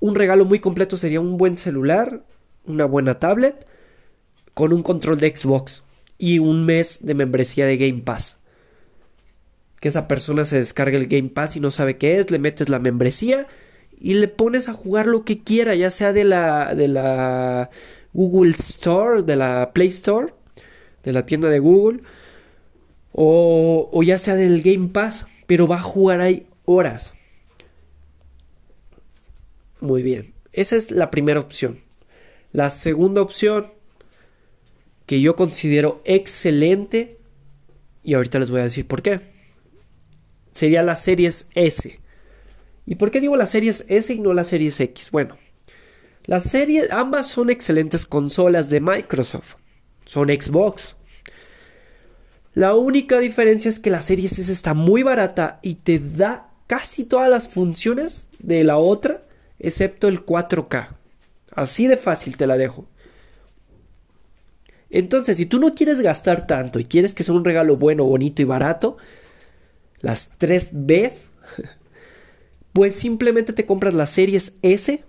un 0.00 0.14
regalo 0.14 0.46
muy 0.46 0.58
completo 0.58 0.96
sería 0.96 1.20
un 1.20 1.36
buen 1.36 1.58
celular, 1.58 2.24
una 2.64 2.86
buena 2.86 3.18
tablet, 3.18 3.66
con 4.54 4.72
un 4.72 4.82
control 4.82 5.20
de 5.20 5.36
Xbox 5.36 5.82
y 6.16 6.38
un 6.38 6.64
mes 6.64 7.00
de 7.02 7.12
membresía 7.12 7.66
de 7.66 7.76
Game 7.76 8.00
Pass. 8.00 8.38
Que 9.80 9.88
esa 9.88 10.08
persona 10.08 10.46
se 10.46 10.56
descargue 10.56 10.96
el 10.96 11.08
Game 11.08 11.28
Pass 11.28 11.56
y 11.56 11.60
no 11.60 11.70
sabe 11.70 11.98
qué 11.98 12.18
es, 12.18 12.30
le 12.30 12.38
metes 12.38 12.70
la 12.70 12.78
membresía 12.78 13.46
y 14.00 14.14
le 14.14 14.28
pones 14.28 14.70
a 14.70 14.72
jugar 14.72 15.08
lo 15.08 15.26
que 15.26 15.40
quiera, 15.40 15.74
ya 15.74 15.90
sea 15.90 16.14
de 16.14 16.24
la, 16.24 16.74
de 16.74 16.88
la 16.88 17.68
Google 18.14 18.52
Store, 18.52 19.24
de 19.24 19.36
la 19.36 19.72
Play 19.74 19.88
Store, 19.88 20.32
de 21.02 21.12
la 21.12 21.26
tienda 21.26 21.50
de 21.50 21.58
Google, 21.58 22.00
o, 23.12 23.90
o 23.92 24.02
ya 24.02 24.16
sea 24.16 24.36
del 24.36 24.62
Game 24.62 24.88
Pass, 24.88 25.26
pero 25.46 25.68
va 25.68 25.76
a 25.76 25.82
jugar 25.82 26.22
ahí 26.22 26.46
horas. 26.64 27.12
Muy 29.84 30.02
bien, 30.02 30.32
esa 30.54 30.76
es 30.76 30.92
la 30.92 31.10
primera 31.10 31.40
opción. 31.40 31.78
La 32.52 32.70
segunda 32.70 33.20
opción, 33.20 33.66
que 35.04 35.20
yo 35.20 35.36
considero 35.36 36.00
excelente, 36.06 37.18
y 38.02 38.14
ahorita 38.14 38.38
les 38.38 38.50
voy 38.50 38.60
a 38.60 38.64
decir 38.64 38.86
por 38.86 39.02
qué, 39.02 39.20
sería 40.50 40.82
la 40.82 40.96
Series 40.96 41.48
S. 41.54 42.00
¿Y 42.86 42.94
por 42.94 43.10
qué 43.10 43.20
digo 43.20 43.36
la 43.36 43.44
Series 43.44 43.84
S 43.88 44.10
y 44.10 44.20
no 44.20 44.32
la 44.32 44.44
Series 44.44 44.80
X? 44.80 45.10
Bueno, 45.10 45.36
las 46.24 46.44
series, 46.44 46.90
ambas 46.90 47.26
son 47.26 47.50
excelentes 47.50 48.06
consolas 48.06 48.70
de 48.70 48.80
Microsoft. 48.80 49.56
Son 50.06 50.28
Xbox. 50.28 50.96
La 52.54 52.74
única 52.74 53.18
diferencia 53.18 53.68
es 53.68 53.78
que 53.80 53.90
la 53.90 54.00
Series 54.00 54.38
S 54.38 54.50
está 54.50 54.72
muy 54.72 55.02
barata 55.02 55.60
y 55.62 55.74
te 55.74 55.98
da 55.98 56.54
casi 56.68 57.04
todas 57.04 57.28
las 57.28 57.48
funciones 57.48 58.28
de 58.38 58.64
la 58.64 58.78
otra, 58.78 59.20
excepto 59.66 60.08
el 60.08 60.24
4K. 60.24 60.88
Así 61.54 61.86
de 61.86 61.96
fácil 61.96 62.36
te 62.36 62.46
la 62.46 62.56
dejo. 62.56 62.86
Entonces, 64.90 65.36
si 65.36 65.46
tú 65.46 65.58
no 65.58 65.74
quieres 65.74 66.00
gastar 66.00 66.46
tanto 66.46 66.78
y 66.78 66.84
quieres 66.84 67.14
que 67.14 67.22
sea 67.22 67.34
un 67.34 67.44
regalo 67.44 67.76
bueno, 67.76 68.04
bonito 68.04 68.42
y 68.42 68.44
barato, 68.44 68.96
las 70.00 70.30
3 70.38 70.70
Bs, 70.72 71.30
pues 72.72 72.94
simplemente 72.94 73.52
te 73.52 73.66
compras 73.66 73.94
la 73.94 74.06
Series 74.06 74.54
S 74.62 75.04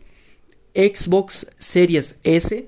Xbox 0.75 1.47
Series 1.55 2.17
S 2.23 2.67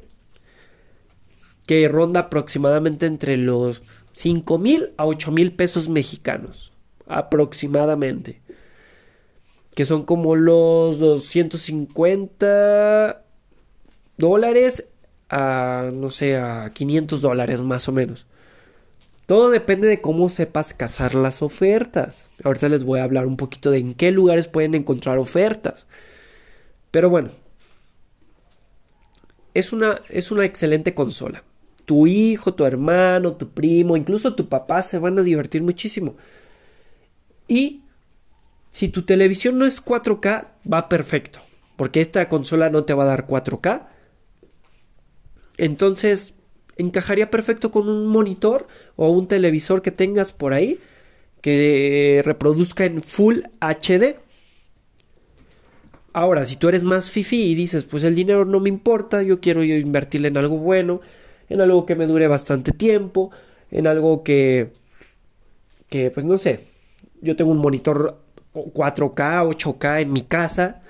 que 1.65 1.87
ronda 1.89 2.21
aproximadamente 2.21 3.05
entre 3.05 3.35
los 3.35 3.81
5 4.13 4.57
mil 4.57 4.93
a 4.95 5.05
8 5.05 5.31
mil 5.31 5.51
pesos 5.51 5.89
mexicanos 5.89 6.71
aproximadamente 7.05 8.41
que 9.77 9.85
son 9.85 10.03
como 10.03 10.35
los 10.35 10.97
250 10.97 13.23
dólares 14.17 14.87
a 15.29 15.91
no 15.93 16.09
sé 16.09 16.37
a 16.37 16.71
500 16.73 17.21
dólares 17.21 17.61
más 17.61 17.87
o 17.87 17.91
menos 17.91 18.25
todo 19.27 19.51
depende 19.51 19.87
de 19.87 20.01
cómo 20.01 20.29
sepas 20.29 20.73
cazar 20.73 21.13
las 21.13 21.43
ofertas 21.43 22.25
ahorita 22.43 22.69
les 22.69 22.83
voy 22.83 22.99
a 22.99 23.03
hablar 23.03 23.27
un 23.27 23.37
poquito 23.37 23.69
de 23.69 23.77
en 23.77 23.93
qué 23.93 24.11
lugares 24.11 24.47
pueden 24.47 24.73
encontrar 24.73 25.19
ofertas 25.19 25.85
pero 26.89 27.11
bueno 27.11 27.29
es 29.53 29.73
una, 29.73 29.99
es 30.09 30.29
una 30.29 30.45
excelente 30.45 30.93
consola. 30.93 31.43
Tu 31.85 32.05
hijo, 32.05 32.53
tu 32.53 32.63
hermano, 32.63 33.33
tu 33.33 33.49
primo, 33.49 33.97
incluso 33.97 34.35
tu 34.35 34.49
papá 34.49 34.83
se 34.83 34.99
van 34.99 35.17
a 35.17 35.23
divertir 35.23 35.63
muchísimo. 35.63 36.15
Y 37.47 37.81
si 38.69 38.89
tu 38.89 39.03
televisión 39.03 39.57
no 39.57 39.65
es 39.65 39.83
4K, 39.83 40.47
va 40.71 40.89
perfecto. 40.89 41.39
Porque 41.75 42.01
esta 42.01 42.27
consola 42.29 42.69
no 42.69 42.83
te 42.85 42.93
va 42.93 43.03
a 43.03 43.07
dar 43.07 43.27
4K. 43.27 43.87
Entonces, 45.57 46.33
encajaría 46.77 47.29
perfecto 47.29 47.71
con 47.71 47.89
un 47.89 48.07
monitor 48.07 48.67
o 48.95 49.09
un 49.09 49.27
televisor 49.27 49.81
que 49.81 49.91
tengas 49.91 50.31
por 50.31 50.53
ahí 50.53 50.79
que 51.41 52.21
reproduzca 52.25 52.85
en 52.85 53.01
Full 53.01 53.39
HD. 53.61 54.17
Ahora, 56.13 56.45
si 56.45 56.55
tú 56.55 56.67
eres 56.67 56.83
más 56.83 57.11
fifi 57.11 57.51
y 57.51 57.55
dices, 57.55 57.83
pues 57.83 58.03
el 58.03 58.15
dinero 58.15 58.43
no 58.45 58.59
me 58.59 58.69
importa, 58.69 59.21
yo 59.21 59.39
quiero 59.39 59.63
invertirle 59.63 60.29
en 60.29 60.37
algo 60.37 60.57
bueno, 60.57 60.99
en 61.49 61.61
algo 61.61 61.85
que 61.85 61.95
me 61.95 62.07
dure 62.07 62.27
bastante 62.27 62.71
tiempo, 62.71 63.29
en 63.69 63.85
algo 63.85 64.23
que, 64.23 64.73
que 65.89 66.09
pues 66.09 66.25
no 66.25 66.37
sé, 66.37 66.61
yo 67.21 67.35
tengo 67.35 67.51
un 67.51 67.59
monitor 67.59 68.19
4K, 68.73 69.47
8K 69.47 70.01
en 70.01 70.13
mi 70.13 70.21
casa, 70.21 70.81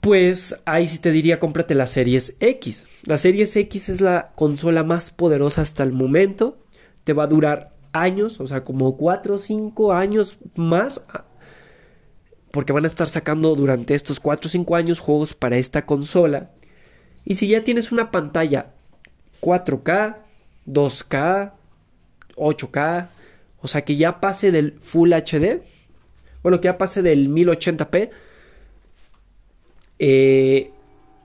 pues 0.00 0.60
ahí 0.64 0.88
sí 0.88 0.98
te 0.98 1.10
diría 1.10 1.40
cómprate 1.40 1.74
la 1.74 1.86
Series 1.86 2.36
X. 2.40 2.86
La 3.04 3.16
Series 3.16 3.54
X 3.56 3.88
es 3.88 4.00
la 4.00 4.32
consola 4.34 4.84
más 4.84 5.10
poderosa 5.10 5.62
hasta 5.62 5.82
el 5.82 5.92
momento, 5.92 6.58
te 7.04 7.12
va 7.12 7.24
a 7.24 7.28
durar 7.28 7.72
años, 7.92 8.40
o 8.40 8.46
sea, 8.46 8.64
como 8.64 8.96
4 8.96 9.34
o 9.34 9.38
5 9.38 9.92
años 9.92 10.38
más 10.54 11.02
porque 12.56 12.72
van 12.72 12.84
a 12.84 12.88
estar 12.88 13.06
sacando 13.06 13.54
durante 13.54 13.94
estos 13.94 14.18
4 14.18 14.48
o 14.48 14.50
5 14.50 14.76
años 14.76 14.98
juegos 14.98 15.34
para 15.34 15.58
esta 15.58 15.84
consola. 15.84 16.52
Y 17.22 17.34
si 17.34 17.48
ya 17.48 17.62
tienes 17.62 17.92
una 17.92 18.10
pantalla 18.10 18.72
4K, 19.42 20.22
2K, 20.66 21.52
8K, 22.34 23.08
o 23.60 23.68
sea 23.68 23.84
que 23.84 23.96
ya 23.96 24.20
pase 24.20 24.52
del 24.52 24.72
Full 24.80 25.12
HD, 25.12 25.60
bueno, 26.46 26.60
que 26.60 26.66
ya 26.66 26.78
pase 26.78 27.02
del 27.02 27.28
1080p, 27.28 28.08
eh, 29.98 30.70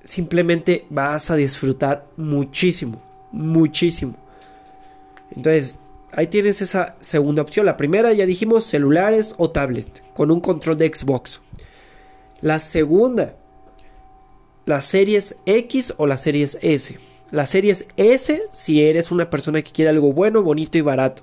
simplemente 0.04 0.88
vas 0.90 1.30
a 1.30 1.36
disfrutar 1.36 2.08
muchísimo, 2.18 3.04
muchísimo. 3.32 4.18
Entonces, 5.30 5.78
ahí 6.12 6.26
tienes 6.26 6.64
esa 6.64 6.96
segunda 7.02 7.44
opción. 7.44 7.68
La 7.68 7.78
primera 7.78 8.12
ya 8.14 8.26
dijimos 8.26 8.64
celulares 8.64 9.36
o 9.38 9.52
tablet 9.52 10.02
con 10.16 10.32
un 10.32 10.40
control 10.40 10.80
de 10.80 10.92
Xbox. 10.92 11.40
La 12.42 12.58
segunda, 12.58 13.36
las 14.66 14.86
series 14.86 15.36
X 15.46 15.94
o 15.98 16.08
las 16.08 16.22
series 16.22 16.58
S. 16.64 16.98
Las 17.30 17.52
series 17.52 17.88
S 17.96 18.42
si 18.52 18.82
eres 18.82 19.12
una 19.12 19.30
persona 19.30 19.62
que 19.62 19.72
quiere 19.72 19.92
algo 19.92 20.14
bueno, 20.14 20.42
bonito 20.42 20.80
y 20.80 20.82
barato. 20.82 21.22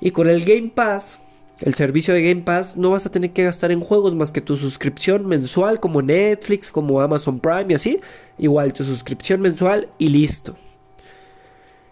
Y 0.00 0.12
con 0.12 0.28
el 0.28 0.44
Game 0.44 0.70
Pass, 0.72 1.18
el 1.60 1.74
servicio 1.74 2.14
de 2.14 2.22
Game 2.22 2.42
Pass, 2.42 2.76
no 2.76 2.90
vas 2.90 3.06
a 3.06 3.10
tener 3.10 3.32
que 3.32 3.42
gastar 3.42 3.72
en 3.72 3.80
juegos 3.80 4.14
más 4.14 4.30
que 4.30 4.40
tu 4.40 4.56
suscripción 4.56 5.26
mensual 5.26 5.80
como 5.80 6.02
Netflix, 6.02 6.70
como 6.70 7.00
Amazon 7.00 7.40
Prime 7.40 7.66
y 7.68 7.74
así. 7.74 8.00
Igual 8.38 8.72
tu 8.72 8.84
suscripción 8.84 9.40
mensual 9.40 9.88
y 9.98 10.08
listo. 10.08 10.54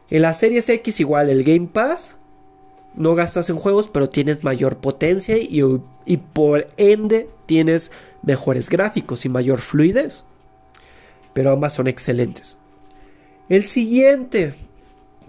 En 0.08 0.22
las 0.22 0.38
series 0.38 0.68
X 0.68 1.00
igual 1.00 1.30
el 1.30 1.42
Game 1.42 1.66
Pass. 1.66 2.16
No 2.94 3.14
gastas 3.14 3.50
en 3.50 3.56
juegos, 3.56 3.90
pero 3.92 4.08
tienes 4.08 4.42
mayor 4.42 4.78
potencia 4.78 5.36
y, 5.36 5.62
y 6.06 6.16
por 6.16 6.68
ende 6.78 7.28
tienes 7.44 7.92
mejores 8.22 8.70
gráficos 8.70 9.26
y 9.26 9.28
mayor 9.28 9.60
fluidez. 9.60 10.24
Pero 11.34 11.52
ambas 11.52 11.74
son 11.74 11.88
excelentes. 11.88 12.56
El 13.50 13.66
siguiente, 13.66 14.54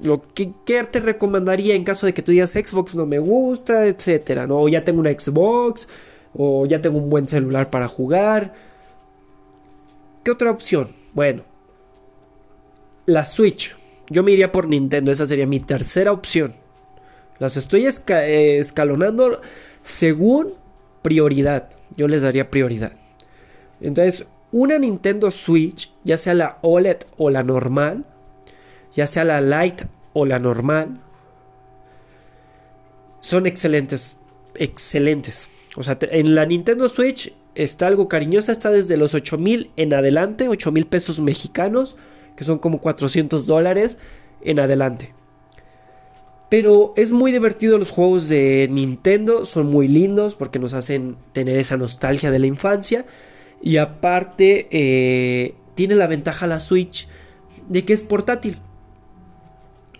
lo 0.01 0.21
que, 0.21 0.53
te 0.65 0.99
recomendaría 0.99 1.75
en 1.75 1.83
caso 1.83 2.05
de 2.05 2.13
que 2.13 2.21
tú 2.21 2.31
digas 2.31 2.51
Xbox 2.51 2.95
no 2.95 3.05
me 3.05 3.19
gusta, 3.19 3.85
etcétera, 3.85 4.47
¿no? 4.47 4.61
O 4.61 4.69
ya 4.69 4.83
tengo 4.83 4.99
una 4.99 5.11
Xbox, 5.11 5.87
o 6.33 6.65
ya 6.65 6.81
tengo 6.81 6.99
un 6.99 7.09
buen 7.09 7.27
celular 7.27 7.69
para 7.69 7.87
jugar. 7.87 8.53
¿Qué 10.23 10.31
otra 10.31 10.51
opción? 10.51 10.89
Bueno, 11.13 11.43
la 13.05 13.25
Switch. 13.25 13.75
Yo 14.09 14.23
me 14.23 14.31
iría 14.31 14.51
por 14.51 14.67
Nintendo, 14.67 15.11
esa 15.11 15.25
sería 15.25 15.47
mi 15.47 15.59
tercera 15.59 16.11
opción. 16.11 16.53
Las 17.39 17.57
estoy 17.57 17.85
eh, 17.85 18.59
escalonando 18.59 19.41
según 19.81 20.53
prioridad. 21.01 21.69
Yo 21.95 22.07
les 22.07 22.21
daría 22.21 22.49
prioridad. 22.49 22.93
Entonces, 23.81 24.25
una 24.51 24.79
Nintendo 24.79 25.29
Switch, 25.31 25.91
ya 26.03 26.17
sea 26.17 26.33
la 26.33 26.57
OLED 26.61 26.97
o 27.17 27.29
la 27.29 27.43
normal, 27.43 28.05
ya 28.97 29.05
sea 29.05 29.23
la 29.23 29.39
Lite 29.39 29.85
o 30.13 30.25
la 30.25 30.39
normal, 30.39 30.99
son 33.21 33.45
excelentes, 33.45 34.17
excelentes. 34.55 35.49
O 35.75 35.83
sea, 35.83 35.99
en 36.01 36.33
la 36.33 36.47
Nintendo 36.47 36.89
Switch 36.89 37.31
está 37.53 37.85
algo 37.85 38.07
cariñosa, 38.07 38.51
está 38.51 38.71
desde 38.71 38.97
los 38.97 39.13
8000 39.13 39.69
en 39.77 39.93
adelante, 39.93 40.49
8000 40.49 40.87
pesos 40.87 41.19
mexicanos 41.19 41.95
que 42.35 42.43
son 42.43 42.57
como 42.57 42.81
400 42.81 43.45
dólares 43.45 43.97
en 44.41 44.59
adelante. 44.59 45.13
Pero 46.49 46.93
es 46.95 47.11
muy 47.11 47.31
divertido 47.31 47.77
los 47.77 47.91
juegos 47.91 48.29
de 48.29 48.67
Nintendo, 48.71 49.45
son 49.45 49.67
muy 49.67 49.87
lindos 49.87 50.35
porque 50.35 50.57
nos 50.57 50.73
hacen 50.73 51.17
tener 51.33 51.57
esa 51.57 51.77
nostalgia 51.77 52.31
de 52.31 52.39
la 52.39 52.47
infancia. 52.47 53.05
Y 53.61 53.77
aparte 53.77 54.67
eh, 54.71 55.55
tiene 55.75 55.95
la 55.95 56.07
ventaja 56.07 56.47
la 56.47 56.59
Switch 56.59 57.07
de 57.67 57.85
que 57.85 57.93
es 57.93 58.01
portátil. 58.01 58.57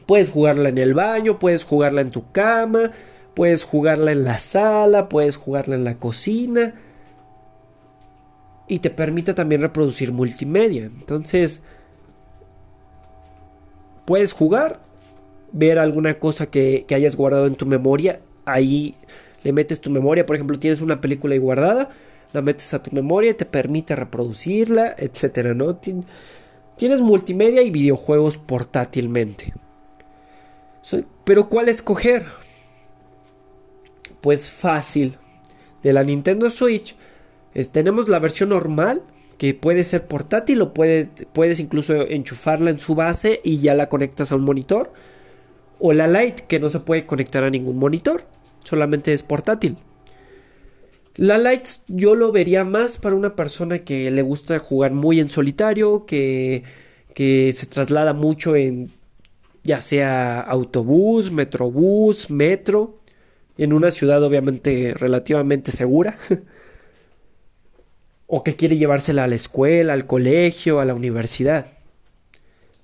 Puedes 0.07 0.31
jugarla 0.31 0.69
en 0.69 0.77
el 0.77 0.93
baño, 0.93 1.37
puedes 1.37 1.65
jugarla 1.65 2.01
en 2.01 2.11
tu 2.11 2.31
cama, 2.31 2.91
puedes 3.35 3.65
jugarla 3.65 4.13
en 4.13 4.23
la 4.23 4.39
sala, 4.39 5.09
puedes 5.09 5.35
jugarla 5.35 5.75
en 5.75 5.83
la 5.83 5.99
cocina. 5.99 6.73
Y 8.69 8.79
te 8.79 8.89
permite 8.89 9.33
también 9.33 9.61
reproducir 9.61 10.13
multimedia. 10.13 10.85
Entonces, 10.85 11.61
puedes 14.05 14.31
jugar, 14.31 14.79
ver 15.51 15.77
alguna 15.77 16.19
cosa 16.19 16.45
que, 16.47 16.85
hayas 16.89 17.17
guardado 17.17 17.45
en 17.45 17.55
tu 17.55 17.65
memoria, 17.65 18.21
ahí 18.45 18.95
le 19.43 19.51
metes 19.51 19.81
tu 19.81 19.89
memoria, 19.89 20.25
por 20.25 20.37
ejemplo, 20.37 20.57
tienes 20.57 20.79
una 20.79 21.01
película 21.01 21.33
ahí 21.33 21.39
guardada, 21.39 21.89
la 22.31 22.41
metes 22.41 22.73
a 22.73 22.81
tu 22.81 22.91
memoria 22.95 23.31
y 23.31 23.33
te 23.33 23.45
permite 23.45 23.95
reproducirla, 23.95 24.95
etcétera, 24.97 25.53
¿no? 25.53 25.77
Tienes 26.77 27.01
multimedia 27.01 27.61
y 27.61 27.71
videojuegos 27.71 28.37
portátilmente. 28.37 29.53
Pero 31.23 31.50
¿cuál 31.50 31.69
escoger? 31.69 32.26
Pues 34.21 34.50
fácil. 34.50 35.17
De 35.84 35.93
la 35.93 36.04
Nintendo 36.04 36.50
Switch 36.50 36.95
tenemos 37.71 38.08
la 38.10 38.19
versión 38.19 38.50
normal 38.50 39.04
que 39.38 39.54
puede 39.54 39.84
ser 39.84 40.08
portátil 40.08 40.62
o 40.62 40.73
puedes 40.73 41.60
incluso 41.60 42.08
enchufarla 42.08 42.71
en 42.71 42.80
su 42.80 42.95
base 42.95 43.39
y 43.43 43.60
ya 43.60 43.76
la 43.76 43.89
conectas 43.89 44.32
a 44.32 44.36
un 44.36 44.43
monitor. 44.43 44.91
O 45.80 45.93
la 45.93 46.08
Lite 46.08 46.45
que 46.47 46.60
no 46.60 46.69
se 46.69 46.80
puede 46.80 47.06
conectar 47.06 47.43
a 47.43 47.50
ningún 47.50 47.78
monitor, 47.78 48.26
solamente 48.63 49.13
es 49.13 49.21
portátil. 49.21 49.78
La 51.15 51.38
Lite 51.38 51.69
yo 51.88 52.15
lo 52.15 52.32
vería 52.32 52.63
más 52.63 52.97
para 52.97 53.15
una 53.15 53.36
persona 53.36 53.80
que 53.80 54.10
le 54.10 54.21
gusta 54.23 54.60
jugar 54.60 54.91
muy 54.91 55.19
en 55.19 55.30
solitario, 55.30 56.06
que, 56.06 56.63
que 57.13 57.52
se 57.56 57.67
traslada 57.67 58.13
mucho 58.13 58.56
en 58.56 58.91
ya 59.67 59.82
sea 59.82 60.39
autobús, 60.39 61.30
metrobús, 61.30 62.30
metro, 62.30 63.01
en 63.58 63.73
una 63.73 63.91
ciudad 63.91 64.23
obviamente 64.23 64.93
relativamente 64.95 65.73
segura. 65.73 66.17
o 68.27 68.43
que 68.45 68.56
quiere 68.56 68.77
llevársela 68.77 69.25
a 69.25 69.27
la 69.27 69.36
escuela, 69.36 69.91
al 69.91 70.08
colegio, 70.08 70.80
a 70.80 70.86
la 70.86 70.93
universidad. 70.93 71.67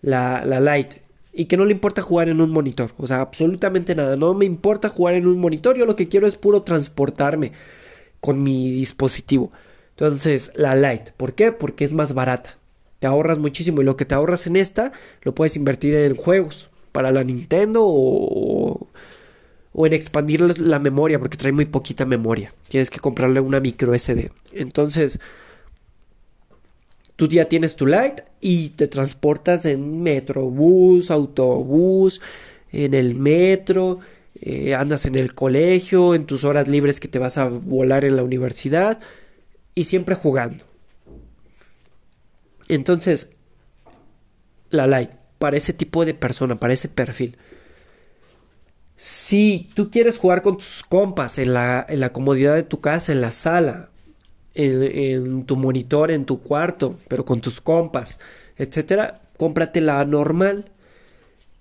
La, 0.02 0.44
la 0.46 0.60
Lite. 0.60 1.02
Y 1.32 1.46
que 1.46 1.56
no 1.56 1.64
le 1.64 1.72
importa 1.72 2.02
jugar 2.02 2.28
en 2.28 2.42
un 2.42 2.52
monitor. 2.52 2.92
O 2.98 3.08
sea, 3.08 3.22
absolutamente 3.22 3.96
nada. 3.96 4.18
No 4.18 4.34
me 4.34 4.46
importa 4.46 4.90
jugar 4.90 5.16
en 5.16 5.26
un 5.26 5.40
monitor. 5.40 5.78
Yo 5.78 5.86
lo 5.86 5.96
que 5.96 6.10
quiero 6.10 6.28
es 6.28 6.38
puro 6.38 6.64
transportarme 6.64 7.54
con 8.20 8.44
mi 8.44 8.72
dispositivo. 8.72 9.52
Entonces, 9.92 10.52
la 10.56 10.76
Lite. 10.76 11.14
¿Por 11.16 11.34
qué? 11.34 11.54
Porque 11.54 11.86
es 11.86 11.94
más 11.94 12.14
barata. 12.14 12.52
Te 13.00 13.08
ahorras 13.08 13.40
muchísimo. 13.40 13.82
Y 13.82 13.86
lo 13.86 13.96
que 13.96 14.06
te 14.06 14.16
ahorras 14.16 14.48
en 14.48 14.58
esta 14.58 14.92
lo 15.24 15.34
puedes 15.34 15.56
invertir 15.56 15.96
en 15.96 16.16
juegos. 16.16 16.70
Para 16.94 17.12
la 17.12 17.26
Nintendo 17.26 17.82
o, 17.84 18.88
o 19.74 19.88
en 19.88 19.94
expandir 19.94 20.58
la 20.60 20.80
memoria 20.80 21.20
porque 21.20 21.36
trae 21.36 21.52
muy 21.52 21.66
poquita 21.66 22.06
memoria. 22.06 22.54
Tienes 22.70 22.90
que 22.90 23.00
comprarle 23.00 23.42
una 23.42 23.60
micro 23.60 23.94
SD. 23.94 24.32
Entonces, 24.54 25.20
tú 27.16 27.28
ya 27.28 27.46
tienes 27.46 27.76
tu 27.76 27.88
light 27.88 28.22
y 28.40 28.70
te 28.70 28.88
transportas 28.88 29.66
en 29.66 30.02
metro, 30.04 30.50
bus, 30.50 31.12
autobús, 31.12 32.22
en 32.72 32.94
el 32.94 33.16
metro, 33.16 34.00
eh, 34.42 34.76
andas 34.76 35.06
en 35.06 35.16
el 35.16 35.34
colegio, 35.34 36.16
en 36.16 36.26
tus 36.26 36.44
horas 36.44 36.68
libres 36.68 37.00
que 37.00 37.08
te 37.08 37.20
vas 37.20 37.38
a 37.38 37.48
volar 37.48 38.06
en 38.06 38.16
la 38.16 38.24
universidad 38.24 39.00
y 39.76 39.86
siempre 39.86 40.16
jugando. 40.16 40.66
Entonces, 42.68 43.30
la 44.70 44.88
light 44.88 45.12
para 45.44 45.58
ese 45.58 45.74
tipo 45.74 46.06
de 46.06 46.14
persona, 46.14 46.58
para 46.58 46.72
ese 46.72 46.88
perfil. 46.88 47.38
Si 48.96 49.68
tú 49.74 49.92
quieres 49.92 50.18
jugar 50.18 50.42
con 50.42 50.58
tus 50.58 50.86
compas 50.88 51.38
en 51.38 51.54
la, 51.54 51.86
en 51.90 52.00
la 52.00 52.14
comodidad 52.14 52.56
de 52.56 52.64
tu 52.64 52.80
casa, 52.80 53.12
en 53.12 53.20
la 53.20 53.32
sala, 53.32 53.90
en, 54.54 55.44
tu 55.44 55.58
monitor, 55.58 56.12
en 56.12 56.24
tu 56.24 56.42
cuarto, 56.42 56.98
pero 57.10 57.26
con 57.26 57.42
tus 57.42 57.60
compas, 57.60 58.22
etcétera, 58.56 59.20
cómprate 59.38 59.82
la 59.82 60.06
normal, 60.06 60.72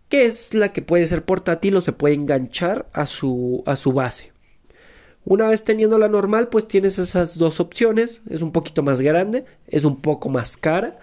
que 0.08 0.26
es 0.26 0.54
la 0.54 0.72
que 0.72 0.82
puede 0.82 1.04
ser 1.04 1.24
portátil 1.24 1.74
o 1.74 1.80
se 1.80 1.92
puede 1.92 2.14
enganchar 2.14 2.86
a 2.92 3.06
su, 3.06 3.64
a 3.66 3.74
su 3.74 3.92
base. 3.92 4.30
Una 5.24 5.48
vez 5.48 5.64
teniendo 5.64 5.98
la 5.98 6.06
normal, 6.06 6.50
pues 6.50 6.68
tienes 6.68 7.00
esas 7.00 7.36
dos 7.36 7.58
opciones. 7.58 8.20
Es 8.30 8.42
un 8.42 8.52
poquito 8.52 8.84
más 8.84 9.00
grande, 9.00 9.44
es 9.66 9.84
un 9.84 10.00
poco 10.00 10.28
más 10.28 10.56
cara, 10.56 11.00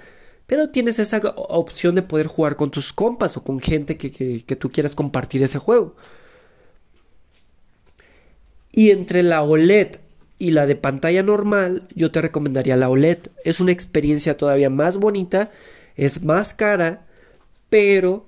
pero 0.50 0.72
tienes 0.72 0.98
esa 0.98 1.20
opción 1.36 1.94
de 1.94 2.02
poder 2.02 2.26
jugar 2.26 2.56
con 2.56 2.72
tus 2.72 2.92
compas 2.92 3.38
o 3.38 3.44
con 3.44 3.60
gente 3.60 3.98
que, 3.98 4.56
tú 4.58 4.72
quieras 4.72 4.96
compartir 4.96 5.44
ese 5.44 5.60
juego. 5.60 5.96
Y 8.72 8.90
entre 8.90 9.22
la 9.22 9.44
OLED 9.44 9.98
y 10.40 10.50
la 10.50 10.66
de 10.66 10.76
pantalla 10.76 11.22
normal, 11.22 11.88
yo 11.94 12.10
te 12.10 12.20
recomendaría 12.20 12.78
la 12.78 12.90
OLED. 12.90 13.20
Es 13.46 13.60
una 13.60 13.72
experiencia 13.72 14.38
todavía 14.38 14.72
más 14.72 14.98
bonita, 14.98 15.52
es 15.96 16.24
más 16.24 16.56
cara, 16.56 17.06
pero 17.70 18.26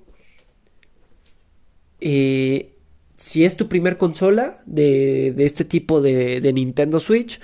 eh, 2.00 2.72
si 3.16 3.44
es 3.44 3.56
tu 3.56 3.68
primer 3.68 3.96
consola 3.96 4.60
de, 4.66 5.32
de 5.32 5.44
este 5.44 5.64
tipo 5.64 6.00
de, 6.00 6.40
de, 6.40 6.52
Nintendo 6.52 7.00
Switch, 7.00 7.40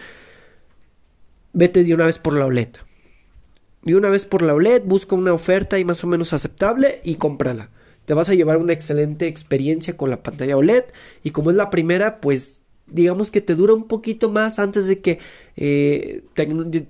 vete 1.52 1.82
de 1.82 1.94
una 1.94 2.06
vez 2.06 2.20
por 2.20 2.38
la 2.38 2.46
OLED. 2.46 2.68
De 3.82 3.94
una 3.94 4.08
vez 4.08 4.26
por 4.26 4.42
la 4.42 4.54
OLED, 4.54 4.84
busca 4.84 5.14
una 5.14 5.32
oferta 5.32 5.78
y 5.78 5.84
más 5.84 6.02
o 6.04 6.06
menos 6.06 6.32
aceptable 6.32 7.00
y 7.04 7.16
cómprala. 7.16 7.70
Te 8.04 8.14
vas 8.14 8.28
a 8.28 8.34
llevar 8.34 8.56
una 8.56 8.72
excelente 8.72 9.26
experiencia 9.26 9.96
con 9.96 10.10
la 10.10 10.22
pantalla 10.22 10.56
OLED 10.56 10.84
y 11.22 11.30
como 11.30 11.50
es 11.50 11.56
la 11.56 11.70
primera, 11.70 12.20
pues 12.20 12.62
digamos 12.86 13.30
que 13.30 13.40
te 13.40 13.54
dura 13.54 13.74
un 13.74 13.86
poquito 13.86 14.30
más 14.30 14.58
antes 14.58 14.88
de 14.88 15.00
que 15.00 15.18
eh, 15.56 16.22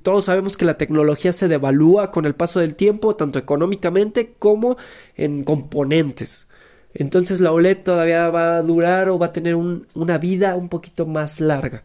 todos 0.03 0.27
sabemos 0.27 0.57
que 0.57 0.64
la 0.64 0.79
tecnología 0.79 1.33
se 1.33 1.48
devalúa 1.48 2.11
con 2.11 2.24
el 2.24 2.35
paso 2.35 2.61
del 2.61 2.77
tiempo, 2.77 3.16
tanto 3.16 3.38
económicamente 3.38 4.35
como 4.38 4.77
en 5.16 5.44
componentes. 5.44 6.46
Entonces 6.94 7.40
la 7.40 7.53
OLED 7.53 7.79
todavía 7.83 8.31
va 8.31 8.57
a 8.57 8.62
durar 8.62 9.09
o 9.09 9.18
va 9.18 9.27
a 9.27 9.33
tener 9.33 9.55
una 9.57 10.18
vida 10.18 10.57
un 10.57 10.68
poquito 10.68 11.07
más 11.07 11.40
larga. 11.40 11.85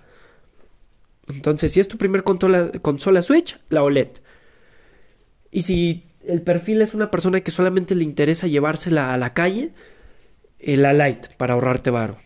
Entonces, 1.30 1.72
si 1.72 1.80
es 1.80 1.88
tu 1.88 1.98
primer 1.98 2.24
consola, 2.24 2.70
consola 2.82 3.24
Switch, 3.24 3.58
la 3.70 3.84
OLED. 3.84 4.10
Y 5.54 5.62
si 5.62 6.04
el 6.28 6.42
perfil 6.42 6.82
es 6.82 6.96
una 6.96 7.12
persona 7.12 7.40
que 7.42 7.52
solamente 7.52 7.94
le 7.94 8.04
interesa 8.04 8.48
llevársela 8.48 9.14
a 9.14 9.18
la 9.20 9.36
calle, 9.36 9.72
eh, 10.58 10.78
la 10.78 10.94
Lite 10.94 11.30
para 11.38 11.54
ahorrarte 11.54 11.92
varo. 11.92 12.18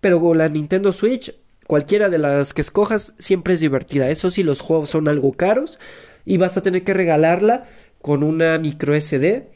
Pero 0.00 0.18
con 0.18 0.38
la 0.38 0.48
Nintendo 0.48 0.90
Switch, 0.92 1.34
cualquiera 1.66 2.08
de 2.08 2.16
las 2.16 2.54
que 2.54 2.62
escojas 2.62 3.12
siempre 3.18 3.52
es 3.52 3.60
divertida. 3.60 4.08
Eso 4.08 4.30
sí, 4.30 4.42
los 4.42 4.62
juegos 4.62 4.88
son 4.88 5.08
algo 5.08 5.32
caros 5.32 5.78
y 6.24 6.38
vas 6.38 6.56
a 6.56 6.62
tener 6.62 6.84
que 6.84 6.94
regalarla 6.94 7.64
con 8.00 8.22
una 8.22 8.58
micro 8.58 8.98
SD 8.98 9.50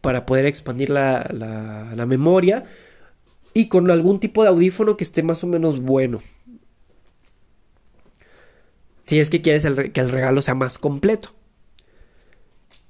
para 0.00 0.26
poder 0.26 0.46
expandir 0.46 0.90
la, 0.90 1.24
la, 1.32 2.06
memoria 2.06 2.64
y 3.54 3.68
con 3.68 3.90
algún 3.90 4.18
tipo 4.18 4.42
de 4.42 4.48
audífono 4.48 4.96
que 4.96 5.04
esté 5.04 5.22
más 5.22 5.44
o 5.44 5.46
menos 5.46 5.80
bueno. 5.80 6.20
Si 9.06 9.20
es 9.20 9.30
que 9.30 9.40
quieres 9.40 9.64
que 9.92 10.00
el 10.00 10.10
regalo 10.10 10.42
sea 10.42 10.54
más 10.54 10.78
completo. 10.78 11.32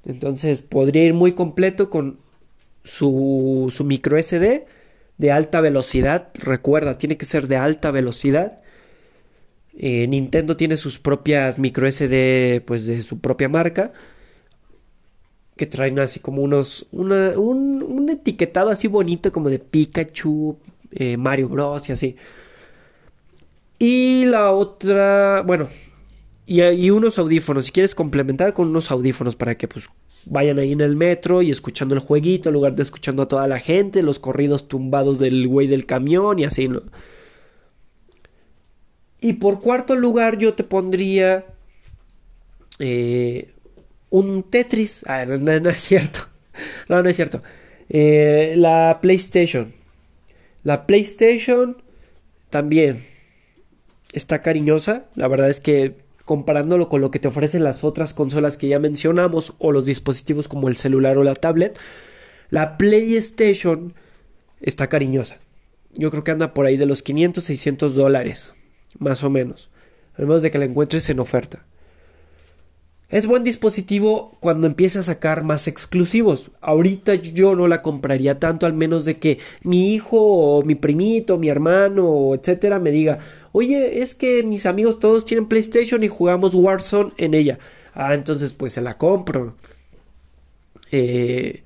Entonces 0.06 0.60
podría 0.60 1.04
ir 1.04 1.14
muy 1.14 1.32
completo 1.32 1.90
con 1.90 2.18
su, 2.82 3.68
su 3.70 3.84
micro 3.84 4.20
SD 4.20 4.66
de 5.18 5.32
alta 5.32 5.60
velocidad. 5.60 6.28
Recuerda, 6.34 6.98
tiene 6.98 7.16
que 7.16 7.24
ser 7.24 7.48
de 7.48 7.56
alta 7.56 7.90
velocidad. 7.90 8.60
Eh, 9.76 10.06
Nintendo 10.06 10.56
tiene 10.56 10.76
sus 10.76 10.98
propias 10.98 11.58
micro 11.58 11.90
SD, 11.90 12.62
pues 12.64 12.86
de 12.86 13.02
su 13.02 13.20
propia 13.20 13.48
marca. 13.48 13.92
Que 15.56 15.66
traen 15.66 15.98
así 16.00 16.20
como 16.20 16.42
unos. 16.42 16.88
un, 16.92 18.08
etiquetado 18.10 18.70
así 18.70 18.88
bonito 18.88 19.32
como 19.32 19.50
de 19.50 19.58
Pikachu, 19.58 20.58
eh, 20.92 21.16
Mario 21.16 21.48
Bros. 21.48 21.88
y 21.88 21.92
así. 21.92 22.16
Y 23.78 24.24
la 24.26 24.52
otra. 24.52 25.42
Bueno. 25.46 25.68
Y, 26.46 26.90
unos 26.90 27.18
audífonos. 27.18 27.66
Si 27.66 27.72
quieres 27.72 27.94
complementar 27.94 28.52
con 28.52 28.68
unos 28.68 28.90
audífonos 28.90 29.35
para 29.35 29.57
que 29.57 29.66
pues 29.66 29.88
vayan 30.26 30.59
ahí 30.59 30.72
en 30.72 30.80
el 30.80 30.96
metro 30.96 31.42
y 31.42 31.50
escuchando 31.50 31.94
el 31.94 32.00
jueguito 32.00 32.48
en 32.48 32.54
lugar 32.54 32.74
de 32.74 32.83
escuchando 32.83 33.22
a 33.22 33.28
toda 33.28 33.48
la 33.48 33.59
gente, 33.59 34.02
los 34.02 34.18
corridos 34.18 34.68
tumbados 34.68 35.18
del 35.18 35.46
güey 35.48 35.66
del 35.66 35.87
camión 35.87 36.38
y 36.38 36.44
así, 36.44 36.68
¿no? 36.68 36.83
Y 39.20 39.35
por 39.35 39.61
cuarto 39.61 39.96
lugar 39.96 40.37
yo 40.37 40.52
te 40.52 40.64
pondría 40.64 41.46
eh, 42.78 43.54
un 44.11 44.42
Tetris. 44.42 45.04
Ah, 45.09 45.24
no, 45.24 45.70
es 45.70 45.80
cierto. 45.80 46.20
No, 46.88 47.02
no 47.02 47.09
es 47.09 47.16
cierto. 47.16 47.42
Eh, 47.88 48.54
la 48.57 49.00
PlayStation. 49.02 49.72
La 50.62 50.87
PlayStation 50.87 51.83
también 52.48 53.02
está 54.12 54.40
cariñosa. 54.40 55.07
La 55.16 55.26
verdad 55.26 55.50
es 55.50 55.59
que 55.59 56.03
comparándolo 56.24 56.88
con 56.88 57.00
lo 57.00 57.10
que 57.10 57.18
te 57.18 57.28
ofrecen 57.28 57.64
las 57.64 57.84
otras 57.84 58.14
consolas 58.14 58.56
que 58.56 58.68
ya 58.68 58.78
mencionamos 58.78 59.54
o 59.58 59.72
los 59.72 59.87
dispositivos 59.87 60.48
como 60.48 60.68
el 60.68 60.76
celular 60.76 61.18
o 61.18 61.24
la 61.24 61.34
tablet, 61.34 61.78
la 62.50 62.76
PlayStation 62.76 63.94
está 64.60 64.88
cariñosa. 64.88 65.38
Yo 65.92 66.10
creo 66.10 66.24
que 66.24 66.30
anda 66.30 66.54
por 66.54 66.66
ahí 66.66 66.76
de 66.76 66.87
los 66.87 67.02
500, 67.02 67.44
600 67.44 67.94
dólares, 67.94 68.54
más 68.98 69.22
o 69.22 69.30
menos, 69.30 69.70
a 70.16 70.22
menos 70.22 70.42
de 70.42 70.50
que 70.50 70.58
la 70.58 70.64
encuentres 70.64 71.08
en 71.08 71.20
oferta. 71.20 71.64
Es 73.10 73.26
buen 73.26 73.44
dispositivo 73.44 74.37
cuando 74.40 74.66
empieza 74.66 74.98
a 74.98 75.04
sacar 75.04 75.44
más 75.44 75.68
exclusivos. 75.68 76.50
Ahorita 76.60 77.14
yo 77.14 77.54
no 77.54 77.68
la 77.68 77.82
compraría 77.82 78.40
tanto, 78.40 78.66
al 78.66 78.72
menos 78.72 79.04
de 79.04 79.18
que 79.18 79.38
mi 79.62 79.94
hijo 79.94 80.16
o 80.20 80.64
mi 80.64 80.74
primito, 80.74 81.38
mi 81.38 81.48
hermano, 81.48 82.34
etcétera, 82.34 82.80
me 82.80 82.90
diga, 82.90 83.20
oye, 83.54 84.02
es 84.02 84.14
que 84.16 84.42
mis 84.42 84.66
amigos 84.66 84.98
todos 84.98 85.24
tienen 85.24 85.46
PlayStation 85.48 86.02
y 86.02 86.08
jugamos 86.08 86.54
Warzone 86.54 87.12
en 87.18 87.34
ella. 87.34 87.58
Ah, 87.94 88.14
entonces 88.14 88.52
pues 88.52 88.72
se 88.74 88.80
la 88.80 88.98
compro. 88.98 89.56
Eh, 90.90 91.62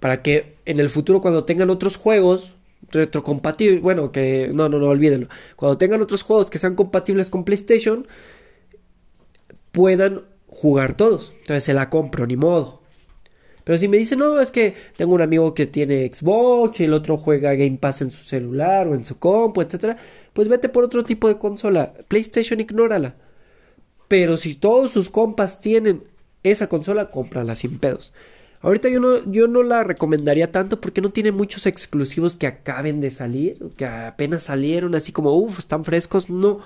Para 0.00 0.22
que 0.22 0.56
en 0.66 0.80
el 0.80 0.88
futuro 0.90 1.20
cuando 1.20 1.44
tengan 1.44 1.70
otros 1.70 1.96
juegos 1.96 2.56
retrocompatibles, 2.92 3.82
bueno, 3.82 4.12
que 4.12 4.50
no, 4.54 4.68
no, 4.68 4.78
no, 4.78 4.88
olvídenlo. 4.88 5.28
Cuando 5.56 5.78
tengan 5.78 6.02
otros 6.02 6.22
juegos 6.22 6.50
que 6.50 6.58
sean 6.58 6.76
compatibles 6.76 7.30
con 7.30 7.44
PlayStation, 7.44 8.06
puedan 9.72 10.22
jugar 10.48 10.96
todos. 10.96 11.32
Entonces 11.40 11.64
se 11.64 11.74
la 11.74 11.90
compro, 11.90 12.26
ni 12.26 12.36
modo. 12.36 12.82
Pero 13.66 13.80
si 13.80 13.88
me 13.88 13.96
dicen, 13.96 14.20
no, 14.20 14.40
es 14.40 14.52
que 14.52 14.76
tengo 14.96 15.12
un 15.12 15.22
amigo 15.22 15.52
que 15.52 15.66
tiene 15.66 16.08
Xbox 16.08 16.78
y 16.78 16.84
el 16.84 16.92
otro 16.92 17.16
juega 17.18 17.52
Game 17.54 17.78
Pass 17.78 18.00
en 18.00 18.12
su 18.12 18.22
celular 18.22 18.86
o 18.86 18.94
en 18.94 19.04
su 19.04 19.18
compu, 19.18 19.60
etc. 19.60 19.98
Pues 20.32 20.46
vete 20.46 20.68
por 20.68 20.84
otro 20.84 21.02
tipo 21.02 21.26
de 21.26 21.36
consola. 21.36 21.92
PlayStation, 22.06 22.60
ignórala. 22.60 23.16
Pero 24.06 24.36
si 24.36 24.54
todos 24.54 24.92
sus 24.92 25.10
compas 25.10 25.58
tienen 25.58 26.04
esa 26.44 26.68
consola, 26.68 27.10
cómprala 27.10 27.56
sin 27.56 27.80
pedos. 27.80 28.12
Ahorita 28.60 28.88
yo 28.88 29.00
no, 29.00 29.28
yo 29.32 29.48
no 29.48 29.64
la 29.64 29.82
recomendaría 29.82 30.52
tanto 30.52 30.80
porque 30.80 31.00
no 31.00 31.10
tiene 31.10 31.32
muchos 31.32 31.66
exclusivos 31.66 32.36
que 32.36 32.46
acaben 32.46 33.00
de 33.00 33.10
salir, 33.10 33.58
que 33.76 33.84
apenas 33.84 34.44
salieron, 34.44 34.94
así 34.94 35.10
como, 35.10 35.32
uff, 35.32 35.58
están 35.58 35.82
frescos. 35.82 36.30
No, 36.30 36.60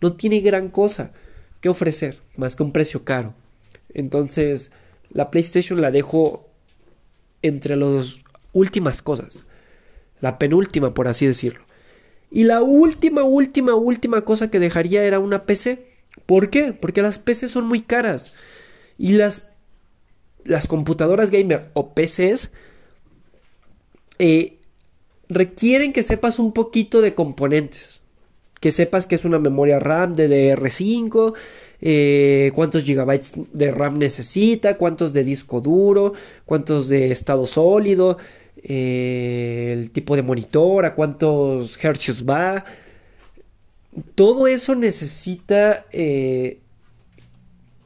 no 0.00 0.12
tiene 0.12 0.38
gran 0.38 0.68
cosa 0.68 1.10
que 1.60 1.68
ofrecer, 1.68 2.20
más 2.36 2.54
que 2.54 2.62
un 2.62 2.70
precio 2.70 3.02
caro. 3.02 3.34
Entonces, 3.92 4.70
la 5.14 5.30
PlayStation 5.30 5.80
la 5.80 5.90
dejo 5.90 6.50
entre 7.40 7.76
las 7.76 8.20
últimas 8.52 9.00
cosas. 9.00 9.42
La 10.20 10.38
penúltima, 10.38 10.92
por 10.92 11.08
así 11.08 11.26
decirlo. 11.26 11.64
Y 12.30 12.44
la 12.44 12.62
última, 12.62 13.22
última, 13.22 13.74
última 13.74 14.22
cosa 14.22 14.50
que 14.50 14.58
dejaría 14.58 15.04
era 15.04 15.20
una 15.20 15.44
PC. 15.44 15.86
¿Por 16.26 16.50
qué? 16.50 16.72
Porque 16.72 17.00
las 17.00 17.18
PC 17.18 17.48
son 17.48 17.66
muy 17.66 17.80
caras. 17.80 18.34
Y 18.98 19.12
las, 19.12 19.50
las 20.44 20.66
computadoras 20.66 21.30
gamer 21.30 21.70
o 21.74 21.94
PCs 21.94 22.50
eh, 24.18 24.58
requieren 25.28 25.92
que 25.92 26.02
sepas 26.02 26.38
un 26.38 26.52
poquito 26.52 27.00
de 27.02 27.14
componentes. 27.14 28.00
Que 28.64 28.70
sepas 28.70 29.04
que 29.04 29.14
es 29.14 29.26
una 29.26 29.38
memoria 29.38 29.78
RAM 29.78 30.14
de 30.14 30.26
DR5, 30.26 31.34
eh, 31.82 32.50
cuántos 32.54 32.82
gigabytes 32.84 33.34
de 33.52 33.70
RAM 33.70 33.98
necesita, 33.98 34.78
cuántos 34.78 35.12
de 35.12 35.22
disco 35.22 35.60
duro, 35.60 36.14
cuántos 36.46 36.88
de 36.88 37.10
estado 37.10 37.46
sólido, 37.46 38.16
eh, 38.62 39.74
el 39.78 39.90
tipo 39.90 40.16
de 40.16 40.22
monitor, 40.22 40.86
a 40.86 40.94
cuántos 40.94 41.76
hercios 41.84 42.24
va. 42.26 42.64
Todo 44.14 44.46
eso 44.46 44.74
necesita, 44.74 45.84
eh, 45.92 46.60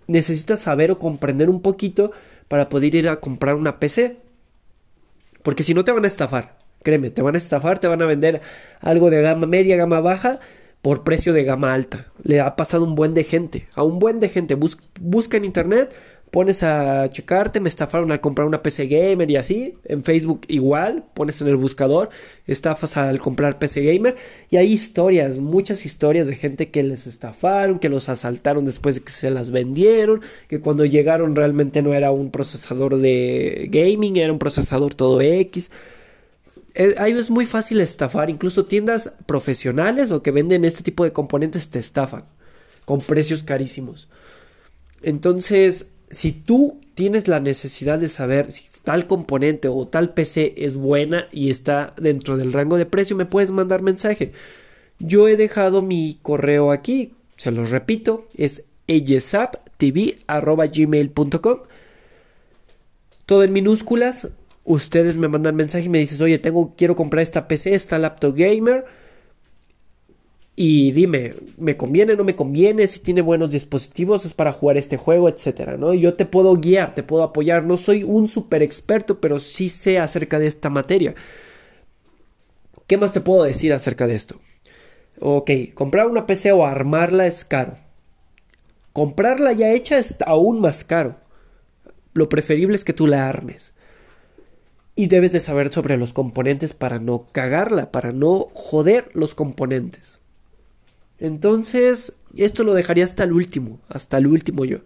necesita 0.06 0.56
saber 0.56 0.92
o 0.92 1.00
comprender 1.00 1.50
un 1.50 1.60
poquito 1.60 2.12
para 2.46 2.68
poder 2.68 2.94
ir 2.94 3.08
a 3.08 3.18
comprar 3.18 3.56
una 3.56 3.80
PC. 3.80 4.18
Porque 5.42 5.64
si 5.64 5.74
no 5.74 5.82
te 5.82 5.90
van 5.90 6.04
a 6.04 6.06
estafar. 6.06 6.56
Créeme, 6.84 7.10
te 7.10 7.22
van 7.22 7.34
a 7.34 7.38
estafar, 7.38 7.80
te 7.80 7.88
van 7.88 8.00
a 8.00 8.06
vender 8.06 8.40
algo 8.80 9.10
de 9.10 9.20
gama 9.20 9.48
media, 9.48 9.76
gama 9.76 9.98
baja 9.98 10.38
por 10.82 11.04
precio 11.04 11.32
de 11.32 11.44
gama 11.44 11.74
alta. 11.74 12.06
Le 12.22 12.40
ha 12.40 12.56
pasado 12.56 12.84
un 12.84 12.94
buen 12.94 13.14
de 13.14 13.24
gente, 13.24 13.68
a 13.74 13.82
un 13.82 13.98
buen 13.98 14.20
de 14.20 14.28
gente. 14.28 14.56
busca 15.00 15.36
en 15.36 15.44
internet, 15.44 15.94
pones 16.30 16.62
a 16.62 17.08
checarte, 17.08 17.60
me 17.60 17.68
estafaron 17.68 18.12
al 18.12 18.20
comprar 18.20 18.46
una 18.46 18.62
PC 18.62 18.86
gamer 18.86 19.30
y 19.30 19.36
así. 19.36 19.74
En 19.84 20.04
Facebook 20.04 20.42
igual, 20.48 21.04
pones 21.14 21.40
en 21.40 21.48
el 21.48 21.56
buscador, 21.56 22.10
estafas 22.46 22.96
al 22.96 23.18
comprar 23.18 23.58
PC 23.58 23.82
gamer. 23.82 24.16
Y 24.50 24.56
hay 24.56 24.72
historias, 24.72 25.38
muchas 25.38 25.84
historias 25.84 26.26
de 26.26 26.36
gente 26.36 26.70
que 26.70 26.82
les 26.82 27.06
estafaron, 27.06 27.78
que 27.78 27.88
los 27.88 28.08
asaltaron 28.08 28.64
después 28.64 28.96
de 28.96 29.02
que 29.02 29.10
se 29.10 29.30
las 29.30 29.50
vendieron, 29.50 30.22
que 30.48 30.60
cuando 30.60 30.84
llegaron 30.84 31.34
realmente 31.34 31.82
no 31.82 31.94
era 31.94 32.10
un 32.12 32.30
procesador 32.30 32.98
de 32.98 33.68
gaming, 33.70 34.16
era 34.16 34.32
un 34.32 34.38
procesador 34.38 34.94
todo 34.94 35.20
X. 35.20 35.70
Eh, 36.74 36.94
ahí 36.98 37.12
es 37.12 37.30
muy 37.30 37.46
fácil 37.46 37.80
estafar, 37.80 38.30
incluso 38.30 38.64
tiendas 38.64 39.14
profesionales 39.26 40.10
o 40.10 40.22
que 40.22 40.30
venden 40.30 40.64
este 40.64 40.82
tipo 40.82 41.04
de 41.04 41.12
componentes 41.12 41.70
te 41.70 41.78
estafan 41.78 42.24
con 42.84 43.00
precios 43.00 43.42
carísimos. 43.42 44.08
Entonces, 45.02 45.88
si 46.10 46.32
tú 46.32 46.80
tienes 46.94 47.28
la 47.28 47.40
necesidad 47.40 47.98
de 47.98 48.08
saber 48.08 48.50
si 48.50 48.64
tal 48.82 49.06
componente 49.06 49.68
o 49.68 49.86
tal 49.86 50.14
PC 50.14 50.54
es 50.56 50.76
buena 50.76 51.28
y 51.30 51.50
está 51.50 51.94
dentro 51.96 52.36
del 52.36 52.52
rango 52.52 52.78
de 52.78 52.86
precio, 52.86 53.16
me 53.16 53.26
puedes 53.26 53.50
mandar 53.50 53.82
mensaje. 53.82 54.32
Yo 54.98 55.28
he 55.28 55.36
dejado 55.36 55.82
mi 55.82 56.18
correo 56.22 56.72
aquí, 56.72 57.12
se 57.36 57.52
los 57.52 57.70
repito, 57.70 58.26
es 58.36 58.64
eyesaptv.gmail.com 58.88 61.58
Todo 63.26 63.44
en 63.44 63.52
minúsculas, 63.52 64.28
ustedes 64.68 65.16
me 65.16 65.28
mandan 65.28 65.56
mensaje 65.56 65.86
y 65.86 65.88
me 65.88 65.98
dices, 65.98 66.20
oye, 66.20 66.38
tengo, 66.38 66.74
quiero 66.76 66.94
comprar 66.94 67.22
esta 67.22 67.48
PC, 67.48 67.74
esta 67.74 67.98
laptop 67.98 68.34
gamer. 68.36 68.84
Y 70.54 70.92
dime, 70.92 71.34
¿me 71.56 71.76
conviene, 71.76 72.16
no 72.16 72.24
me 72.24 72.36
conviene? 72.36 72.86
Si 72.86 73.00
tiene 73.00 73.22
buenos 73.22 73.50
dispositivos, 73.50 74.26
es 74.26 74.34
para 74.34 74.52
jugar 74.52 74.76
este 74.76 74.96
juego, 74.96 75.28
etcétera, 75.28 75.76
¿no? 75.76 75.94
Yo 75.94 76.14
te 76.14 76.26
puedo 76.26 76.54
guiar, 76.56 76.92
te 76.94 77.02
puedo 77.02 77.22
apoyar. 77.22 77.64
No 77.64 77.76
soy 77.76 78.02
un 78.02 78.28
super 78.28 78.62
experto, 78.62 79.20
pero 79.20 79.38
sí 79.38 79.68
sé 79.68 79.98
acerca 79.98 80.38
de 80.38 80.48
esta 80.48 80.68
materia. 80.68 81.14
¿Qué 82.86 82.98
más 82.98 83.12
te 83.12 83.20
puedo 83.20 83.44
decir 83.44 83.72
acerca 83.72 84.06
de 84.06 84.16
esto? 84.16 84.40
Ok, 85.20 85.50
comprar 85.74 86.06
una 86.06 86.26
PC 86.26 86.52
o 86.52 86.66
armarla 86.66 87.26
es 87.26 87.44
caro. 87.44 87.76
Comprarla 88.92 89.52
ya 89.52 89.72
hecha 89.72 89.96
es 89.96 90.16
aún 90.26 90.60
más 90.60 90.84
caro. 90.84 91.16
Lo 92.14 92.28
preferible 92.28 92.74
es 92.74 92.84
que 92.84 92.92
tú 92.92 93.06
la 93.06 93.28
armes 93.28 93.74
y 94.98 95.06
debes 95.06 95.30
de 95.30 95.38
saber 95.38 95.72
sobre 95.72 95.96
los 95.96 96.12
componentes 96.12 96.72
para 96.72 96.98
no 96.98 97.28
cagarla, 97.30 97.92
para 97.92 98.10
no 98.10 98.48
joder 98.52 99.08
los 99.14 99.36
componentes. 99.36 100.18
Entonces, 101.20 102.14
esto 102.36 102.64
lo 102.64 102.74
dejaría 102.74 103.04
hasta 103.04 103.22
el 103.22 103.32
último, 103.32 103.78
hasta 103.88 104.18
el 104.18 104.26
último 104.26 104.64
yo. 104.64 104.78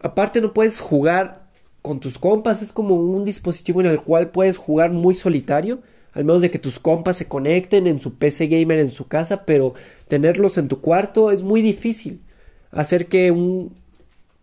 Aparte 0.00 0.40
no 0.40 0.52
puedes 0.52 0.78
jugar 0.78 1.48
con 1.82 1.98
tus 1.98 2.18
compas, 2.18 2.62
es 2.62 2.70
como 2.70 2.94
un 2.94 3.24
dispositivo 3.24 3.80
en 3.80 3.88
el 3.88 4.00
cual 4.00 4.30
puedes 4.30 4.58
jugar 4.58 4.92
muy 4.92 5.16
solitario, 5.16 5.80
al 6.12 6.24
menos 6.24 6.40
de 6.40 6.52
que 6.52 6.60
tus 6.60 6.78
compas 6.78 7.16
se 7.16 7.26
conecten 7.26 7.88
en 7.88 7.98
su 7.98 8.14
PC 8.14 8.46
gamer 8.46 8.78
en 8.78 8.90
su 8.90 9.08
casa, 9.08 9.44
pero 9.44 9.74
tenerlos 10.06 10.56
en 10.56 10.68
tu 10.68 10.80
cuarto 10.80 11.32
es 11.32 11.42
muy 11.42 11.62
difícil. 11.62 12.20
Hacer 12.70 13.06
que 13.06 13.32
un, 13.32 13.72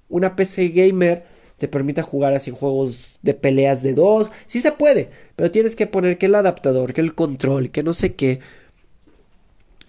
una 0.10 0.36
PC 0.36 0.67
gamer 0.67 1.23
te 1.60 1.67
permita 1.67 2.02
jugar 2.02 2.34
así 2.34 2.52
juegos 2.52 3.17
de 3.22 3.34
peleas 3.36 3.84
de 3.84 3.93
dos. 3.93 4.32
Sí 4.48 4.60
se 4.60 4.72
puede, 4.72 5.10
pero 5.36 5.52
tienes 5.52 5.76
que 5.76 5.88
poner 5.88 6.17
que 6.17 6.28
el 6.28 6.36
adaptador, 6.36 6.93
que 6.93 7.02
el 7.02 7.13
control, 7.15 7.69
que 7.72 7.84
no 7.84 7.93
sé 7.93 8.15
qué. 8.15 8.39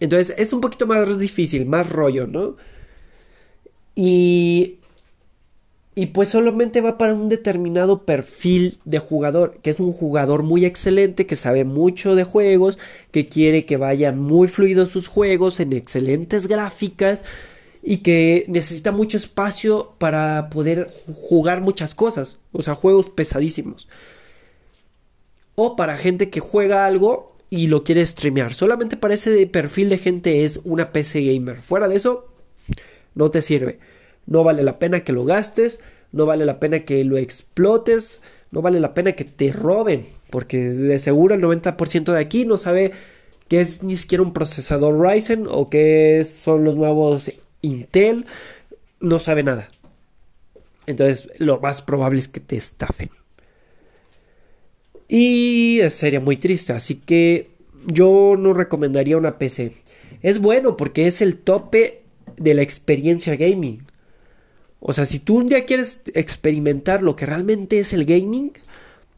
Entonces 0.01 0.35
es 0.39 0.53
un 0.53 0.61
poquito 0.61 0.87
más 0.87 1.19
difícil, 1.19 1.67
más 1.67 1.91
rollo, 1.91 2.27
¿no? 2.27 2.57
Y... 3.95 4.77
Y 5.97 6.07
pues 6.07 6.29
solamente 6.29 6.81
va 6.81 6.97
para 6.97 7.15
un 7.15 7.29
determinado 7.29 8.05
perfil 8.07 8.79
de 8.85 9.01
jugador, 9.01 9.59
que 9.61 9.71
es 9.71 9.81
un 9.81 9.93
jugador 9.93 10.45
muy 10.45 10.65
excelente, 10.65 11.27
que 11.27 11.37
sabe 11.37 11.65
mucho 11.65 12.15
de 12.15 12.25
juegos, 12.25 12.79
que 13.11 13.27
quiere 13.29 13.67
que 13.67 13.77
vayan 13.77 14.19
muy 14.19 14.47
fluidos 14.47 14.91
sus 14.91 15.09
juegos, 15.09 15.59
en 15.61 15.73
excelentes 15.73 16.47
gráficas, 16.47 17.25
y 17.83 17.99
que 17.99 18.45
necesita 18.49 18.93
mucho 18.93 19.16
espacio 19.16 19.95
para 19.99 20.51
poder 20.51 20.90
jugar 21.07 21.61
muchas 21.61 21.95
cosas, 21.95 22.38
o 22.53 22.62
sea, 22.62 22.75
juegos 22.75 23.11
pesadísimos. 23.11 23.88
O 25.55 25.77
para 25.77 25.97
gente 25.97 26.31
que 26.31 26.40
juega 26.40 26.87
algo 26.87 27.37
y 27.51 27.66
lo 27.66 27.85
quiere 27.85 28.07
streamear. 28.07 28.55
Solamente 28.55 28.97
para 28.97 29.14
ese 29.14 29.47
perfil 29.47 29.88
de 29.88 29.99
gente 29.99 30.45
es 30.45 30.61
una 30.64 30.93
PC 30.93 31.23
gamer. 31.23 31.57
Fuera 31.57 31.88
de 31.88 31.97
eso, 31.97 32.29
no 33.14 33.31
te 33.31 33.43
sirve. 33.43 33.79
No 34.27 34.45
vale 34.45 34.62
la 34.62 34.79
pena 34.79 35.03
que 35.03 35.12
lo 35.12 35.25
gastes, 35.25 35.81
no 36.12 36.27
vale 36.27 36.45
la 36.45 36.61
pena 36.61 36.85
que 36.85 37.05
lo 37.05 37.19
explotes, 37.19 38.23
no 38.51 38.62
vale 38.62 38.81
la 38.81 38.93
pena 38.93 39.12
que 39.12 39.25
te 39.25 39.53
roben, 39.53 40.07
porque 40.31 40.59
de 40.59 40.99
seguro 40.99 41.35
el 41.35 41.43
90% 41.43 42.12
de 42.12 42.21
aquí 42.21 42.45
no 42.45 42.59
sabe 42.59 42.93
qué 43.49 43.61
es 43.61 43.83
ni 43.83 43.97
siquiera 43.97 44.23
un 44.23 44.33
procesador 44.33 45.01
Ryzen 45.01 45.47
o 45.49 45.69
qué 45.69 46.23
son 46.25 46.64
los 46.64 46.77
nuevos 46.77 47.33
Intel 47.62 48.27
no 49.01 49.18
sabe 49.18 49.42
nada. 49.42 49.70
Entonces 50.87 51.31
lo 51.38 51.61
más 51.61 51.83
probable 51.83 52.20
es 52.20 52.29
que 52.29 52.40
te 52.40 52.57
estafen. 52.57 53.11
Y 55.09 55.81
sería 55.90 56.20
muy 56.20 56.37
triste, 56.37 56.73
así 56.73 56.94
que 56.94 57.51
yo 57.87 58.35
no 58.38 58.55
recomendaría 58.55 59.16
una 59.16 59.38
PC. 59.38 59.73
Es 60.23 60.40
bueno 60.40 60.77
porque 60.77 61.07
es 61.07 61.20
el 61.23 61.37
tope 61.37 62.03
de 62.37 62.55
la 62.55 62.62
experiencia 62.62 63.37
gaming. 63.37 63.85
O 64.81 64.92
sea, 64.92 65.05
si 65.05 65.18
tú 65.18 65.38
un 65.38 65.46
día 65.46 65.66
quieres 65.66 66.01
experimentar 66.14 67.03
lo 67.03 67.16
que 67.16 67.27
realmente 67.27 67.79
es 67.79 67.92
el 67.92 68.05
gaming, 68.05 68.53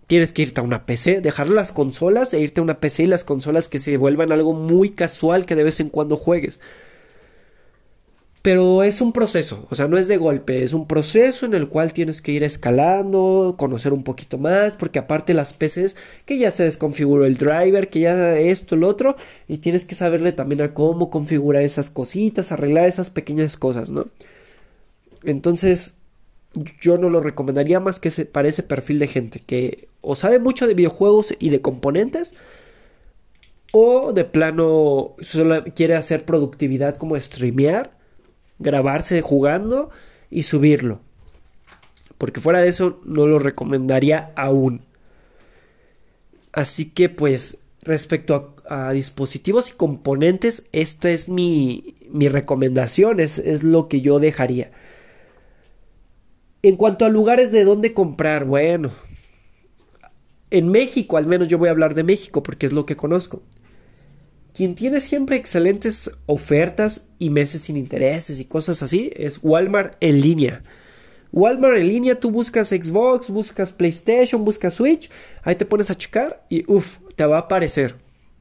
tienes 0.06 0.32
que 0.32 0.42
irte 0.42 0.60
a 0.60 0.64
una 0.64 0.86
PC, 0.86 1.20
dejar 1.20 1.48
las 1.48 1.72
consolas 1.72 2.34
e 2.34 2.40
irte 2.40 2.60
a 2.60 2.64
una 2.64 2.80
PC 2.80 3.04
y 3.04 3.06
las 3.06 3.24
consolas 3.24 3.68
que 3.68 3.78
se 3.78 3.96
vuelvan 3.96 4.32
algo 4.32 4.52
muy 4.52 4.90
casual 4.90 5.46
que 5.46 5.54
de 5.54 5.62
vez 5.62 5.78
en 5.80 5.88
cuando 5.88 6.16
juegues. 6.16 6.58
Pero 8.42 8.82
es 8.82 9.00
un 9.00 9.12
proceso, 9.12 9.68
o 9.70 9.76
sea, 9.76 9.86
no 9.86 9.98
es 9.98 10.08
de 10.08 10.16
golpe, 10.16 10.64
es 10.64 10.72
un 10.72 10.88
proceso 10.88 11.46
en 11.46 11.54
el 11.54 11.68
cual 11.68 11.92
tienes 11.92 12.20
que 12.20 12.32
ir 12.32 12.42
escalando, 12.42 13.54
conocer 13.56 13.92
un 13.92 14.02
poquito 14.02 14.36
más, 14.36 14.74
porque 14.74 14.98
aparte 14.98 15.32
las 15.32 15.54
PCs 15.54 15.94
que 16.26 16.38
ya 16.38 16.50
se 16.50 16.64
desconfiguró 16.64 17.24
el 17.24 17.36
driver, 17.36 17.88
que 17.88 18.00
ya 18.00 18.36
esto, 18.36 18.74
lo 18.74 18.88
otro, 18.88 19.14
y 19.46 19.58
tienes 19.58 19.84
que 19.84 19.94
saberle 19.94 20.32
también 20.32 20.60
a 20.62 20.74
cómo 20.74 21.08
configurar 21.08 21.62
esas 21.62 21.88
cositas, 21.88 22.50
arreglar 22.50 22.88
esas 22.88 23.10
pequeñas 23.10 23.56
cosas, 23.56 23.90
¿no? 23.90 24.06
Entonces, 25.22 25.94
yo 26.80 26.96
no 26.96 27.10
lo 27.10 27.20
recomendaría 27.20 27.78
más 27.78 28.00
que 28.00 28.10
para 28.26 28.48
ese 28.48 28.64
perfil 28.64 28.98
de 28.98 29.06
gente 29.06 29.38
que 29.38 29.88
o 30.00 30.16
sabe 30.16 30.40
mucho 30.40 30.66
de 30.66 30.74
videojuegos 30.74 31.34
y 31.38 31.50
de 31.50 31.60
componentes, 31.60 32.34
o 33.72 34.12
de 34.12 34.24
plano 34.24 35.14
solo 35.20 35.64
quiere 35.76 35.94
hacer 35.94 36.24
productividad 36.24 36.96
como 36.96 37.18
streamear 37.18 38.01
grabarse 38.62 39.20
jugando 39.20 39.90
y 40.30 40.44
subirlo. 40.44 41.00
Porque 42.18 42.40
fuera 42.40 42.60
de 42.60 42.68
eso 42.68 43.00
no 43.04 43.26
lo 43.26 43.38
recomendaría 43.38 44.32
aún. 44.36 44.82
Así 46.52 46.90
que 46.90 47.08
pues 47.08 47.58
respecto 47.82 48.54
a, 48.68 48.92
dispositivos 48.92 49.70
y 49.70 49.72
componentes, 49.72 50.68
esta 50.72 51.10
es 51.10 51.28
mi, 51.28 51.96
mi 52.10 52.28
recomendación, 52.28 53.20
es, 53.20 53.38
es, 53.38 53.64
lo 53.64 53.88
que 53.88 54.00
yo 54.00 54.20
dejaría. 54.20 54.70
En 56.62 56.76
cuanto 56.76 57.04
a 57.04 57.08
lugares 57.08 57.50
de 57.50 57.64
donde 57.64 57.92
comprar, 57.92 58.44
bueno, 58.44 58.92
en 60.50 60.68
México, 60.68 61.16
al 61.16 61.26
menos 61.26 61.48
yo 61.48 61.58
voy 61.58 61.68
a 61.68 61.72
hablar 61.72 61.94
de 61.94 62.04
México 62.04 62.42
porque 62.42 62.66
es 62.66 62.72
lo 62.72 62.86
que 62.86 62.96
conozco 62.96 63.42
quien 64.54 64.74
tiene 64.74 65.00
siempre 65.00 65.36
excelentes 65.36 66.10
ofertas 66.26 67.06
y 67.18 67.30
meses 67.30 67.62
sin 67.62 67.76
intereses 67.76 68.38
y 68.40 68.44
cosas 68.44 68.82
así 68.82 69.10
es 69.16 69.40
Walmart 69.42 69.96
en 70.00 70.20
línea. 70.20 70.62
Walmart 71.32 71.78
en 71.78 71.88
línea, 71.88 72.20
tú 72.20 72.30
buscas 72.30 72.68
Xbox, 72.68 73.30
buscas 73.30 73.72
PlayStation, 73.72 74.44
buscas 74.44 74.74
Switch, 74.74 75.10
ahí 75.42 75.54
te 75.54 75.64
pones 75.64 75.90
a 75.90 75.96
checar 75.96 76.44
y 76.50 76.70
uff, 76.70 76.98
te 77.16 77.24
va 77.24 77.36
a 77.36 77.40
aparecer. 77.40 77.96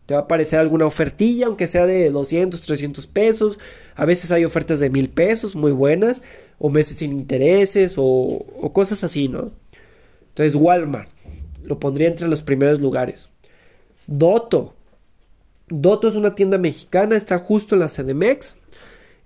Te 0.06 0.16
va 0.16 0.22
a 0.22 0.24
aparecer 0.24 0.60
alguna 0.60 0.86
ofertilla, 0.86 1.46
aunque 1.46 1.68
sea 1.68 1.86
de 1.86 2.10
200, 2.10 2.60
300 2.60 3.08
pesos. 3.08 3.60
A 3.96 4.04
veces 4.04 4.32
hay 4.32 4.44
ofertas 4.44 4.82
de 4.82 4.90
1000 4.90 5.10
pesos 5.10 5.56
muy 5.56 5.72
buenas, 5.72 6.22
o 6.60 6.70
meses 6.70 6.98
sin 6.98 7.14
intereses, 7.14 7.96
o, 7.98 8.04
o 8.04 8.74
cosas 8.74 9.06
así, 9.06 9.30
¿no? 9.30 9.52
Entonces, 10.30 10.56
Walmart 10.56 11.10
lo 11.64 11.80
pondría 11.80 12.10
entre 12.10 12.28
los 12.28 12.42
primeros 12.42 12.82
lugares. 12.82 13.30
Doto, 14.08 14.76
Doto 15.72 16.08
es 16.10 16.16
una 16.16 16.36
tienda 16.36 16.58
mexicana, 16.58 17.16
está 17.16 17.40
justo 17.40 17.76
en 17.76 17.80
la 17.80 17.88
CDMX. 17.88 18.56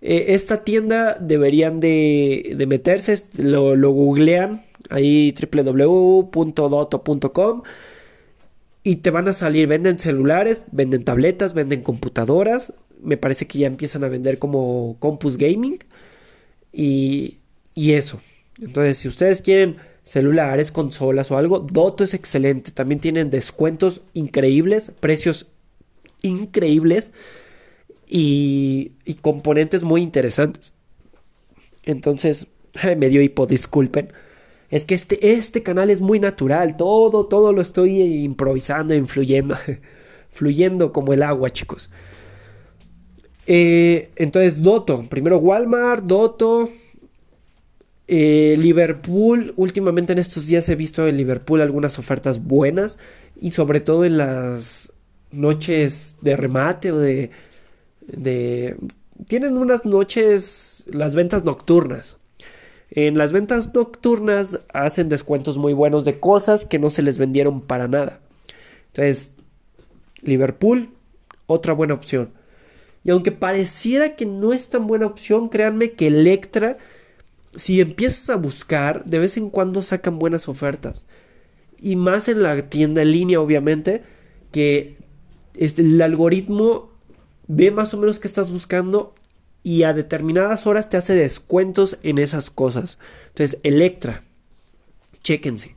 Eh, 0.01 0.36
esta 0.36 0.63
tienda 0.63 1.17
deberían 1.19 1.79
de, 1.79 2.55
meterse, 2.67 3.17
lo, 3.38 3.75
lo, 3.75 3.89
googlean 3.91 4.63
ahí 4.91 5.34
www.doto.com 5.51 6.34
y 8.84 8.97
te 8.97 9.10
van 9.10 9.27
a 9.27 9.34
salir, 9.34 9.67
venden 9.67 9.97
celulares, 9.97 10.62
venden 10.71 11.03
tabletas, 11.03 11.55
venden 11.55 11.81
computadoras, 11.81 12.73
me 13.01 13.17
parece 13.17 13.47
que 13.47 13.58
ya 13.60 13.67
empiezan 13.67 14.03
a 14.03 14.10
vender 14.10 14.38
como 14.38 14.97
Compus 14.99 15.38
Gaming 15.38 15.79
y, 16.71 17.39
y 17.73 17.93
eso. 17.93 18.19
Entonces, 18.62 18.97
si 18.97 19.08
ustedes 19.08 19.41
quieren 19.41 19.77
celulares, 20.03 20.71
consolas 20.71 21.31
o 21.31 21.38
algo, 21.38 21.60
Doto 21.60 22.03
es 22.03 22.13
excelente. 22.13 22.69
También 22.71 22.99
tienen 22.99 23.31
descuentos 23.31 24.03
increíbles, 24.13 24.93
precios 24.99 25.47
increíbles 26.25 27.11
y, 28.07 28.91
componentes 29.21 29.83
muy 29.83 30.01
interesantes. 30.01 30.73
Entonces, 31.83 32.47
me 32.97 33.09
dio 33.09 33.21
hipo, 33.21 33.45
disculpen. 33.45 34.11
Es 34.69 34.85
que 34.85 34.95
este, 34.95 35.33
este 35.33 35.63
canal 35.63 35.89
es 35.89 36.01
muy 36.01 36.19
natural, 36.19 36.75
todo, 36.75 37.27
todo 37.27 37.53
lo 37.53 37.61
estoy 37.61 38.01
improvisando, 38.01 38.95
influyendo, 38.95 39.55
fluyendo 40.29 40.91
como 40.91 41.13
el 41.13 41.23
agua, 41.23 41.49
chicos. 41.51 41.89
Eh, 43.47 44.09
entonces, 44.15 44.63
Doto, 44.63 45.05
primero 45.07 45.38
Walmart, 45.38 46.03
Doto, 46.03 46.67
eh, 48.07 48.55
Liverpool, 48.57 49.53
últimamente 49.55 50.13
en 50.13 50.19
estos 50.19 50.47
días 50.47 50.67
he 50.69 50.75
visto 50.75 51.07
en 51.07 51.17
Liverpool 51.17 51.61
algunas 51.61 51.97
ofertas 51.97 52.43
buenas 52.43 52.99
y 53.39 53.51
sobre 53.51 53.79
todo 53.79 54.05
en 54.05 54.17
las 54.17 54.93
noches 55.36 56.17
de 56.21 56.36
remate 56.36 56.91
o 56.91 56.98
de, 56.98 57.32
de... 58.08 58.78
Tienen 59.28 59.58
unas 59.58 59.86
noches, 59.86 60.86
las 60.88 61.15
ventas 61.15 61.43
nocturnas. 61.43 62.17
En 62.91 63.17
las 63.17 63.32
ventas 63.32 63.74
nocturnas 63.74 64.63
hacen 64.74 65.10
descuentos 65.10 65.58
muy 65.58 65.74
buenos 65.74 66.06
de 66.06 66.19
cosas 66.19 66.65
que 66.65 66.80
no 66.80 66.89
se 66.89 67.02
les 67.02 67.17
vendieron 67.17 67.62
para 67.62 67.88
nada. 67.88 68.19
Entonces, 68.88 69.34
Liverpool, 70.21 70.89
otra 71.48 71.74
buena 71.74 71.93
opción. 71.93 72.32
Y 73.04 73.12
aunque 73.12 73.32
pareciera 73.32 74.15
que 74.15 74.26
no 74.26 74.54
es 74.54 74.69
tan 74.69 74.88
buena 74.88 75.06
opción, 75.06 75.50
créanme 75.50 75.91
que 75.91 76.08
Electra, 76.08 76.78
si 77.56 77.80
empiezas 77.80 78.30
a 78.30 78.36
buscar, 78.36 79.06
de 79.06 79.19
vez 79.19 79.38
en 79.38 79.50
cuando 79.50 79.82
sacan 79.82 80.17
buenas 80.17 80.48
ofertas. 80.50 81.06
Y 81.78 81.98
más 81.98 82.30
en 82.30 82.41
la 82.41 82.62
tienda 82.63 83.04
en 83.04 83.12
línea, 83.12 83.39
obviamente, 83.39 84.02
que 84.52 84.95
este, 85.59 85.81
el 85.81 86.01
algoritmo 86.01 86.91
ve 87.47 87.71
más 87.71 87.93
o 87.93 87.97
menos 87.97 88.19
qué 88.19 88.27
estás 88.27 88.51
buscando 88.51 89.13
y 89.63 89.83
a 89.83 89.93
determinadas 89.93 90.67
horas 90.67 90.89
te 90.89 90.97
hace 90.97 91.13
descuentos 91.13 91.97
en 92.03 92.19
esas 92.19 92.49
cosas. 92.49 92.97
Entonces, 93.29 93.59
Electra, 93.63 94.23
chéquense. 95.23 95.75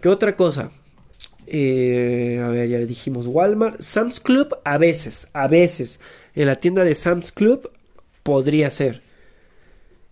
¿Qué 0.00 0.08
otra 0.08 0.36
cosa? 0.36 0.70
Eh, 1.46 2.40
a 2.44 2.48
ver, 2.48 2.68
ya 2.68 2.78
dijimos 2.78 3.26
Walmart. 3.26 3.80
Sam's 3.80 4.20
Club, 4.20 4.56
a 4.64 4.78
veces, 4.78 5.28
a 5.32 5.48
veces. 5.48 5.98
En 6.34 6.46
la 6.46 6.56
tienda 6.56 6.84
de 6.84 6.94
Sam's 6.94 7.32
Club 7.32 7.70
podría 8.22 8.70
ser. 8.70 9.02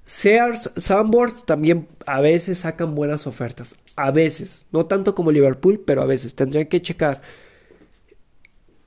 Sears, 0.04 0.72
Sanborns 0.76 1.44
también 1.44 1.86
a 2.06 2.20
veces 2.20 2.58
sacan 2.58 2.94
buenas 2.94 3.26
ofertas. 3.26 3.76
A 3.96 4.10
veces. 4.10 4.66
No 4.72 4.86
tanto 4.86 5.14
como 5.14 5.30
Liverpool, 5.30 5.82
pero 5.86 6.02
a 6.02 6.06
veces. 6.06 6.34
Tendrían 6.34 6.66
que 6.66 6.82
checar. 6.82 7.22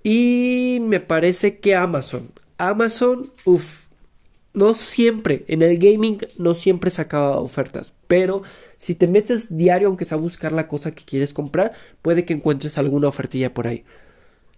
Y 0.03 0.79
me 0.81 0.99
parece 0.99 1.59
que 1.59 1.75
Amazon. 1.75 2.31
Amazon, 2.57 3.31
uff, 3.45 3.85
no 4.53 4.73
siempre, 4.73 5.45
en 5.47 5.61
el 5.61 5.77
gaming 5.77 6.19
no 6.37 6.53
siempre 6.53 6.89
sacaba 6.89 7.37
ofertas, 7.37 7.93
pero 8.07 8.43
si 8.77 8.95
te 8.95 9.07
metes 9.07 9.55
diario, 9.57 9.87
aunque 9.87 10.05
sea 10.05 10.17
a 10.17 10.21
buscar 10.21 10.51
la 10.51 10.67
cosa 10.67 10.91
que 10.91 11.05
quieres 11.05 11.33
comprar, 11.33 11.73
puede 12.01 12.25
que 12.25 12.33
encuentres 12.33 12.77
alguna 12.77 13.07
ofertilla 13.07 13.53
por 13.53 13.67
ahí. 13.67 13.83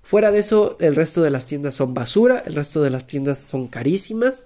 Fuera 0.02 0.32
de 0.32 0.40
eso, 0.40 0.78
el 0.80 0.96
resto 0.96 1.22
de 1.22 1.32
las 1.32 1.46
tiendas 1.46 1.76
son 1.76 1.94
basura, 1.94 2.44
el 2.46 2.56
resto 2.56 2.82
de 2.82 2.90
las 2.90 3.08
tiendas 3.08 3.38
son 3.38 3.68
carísimas 3.68 4.44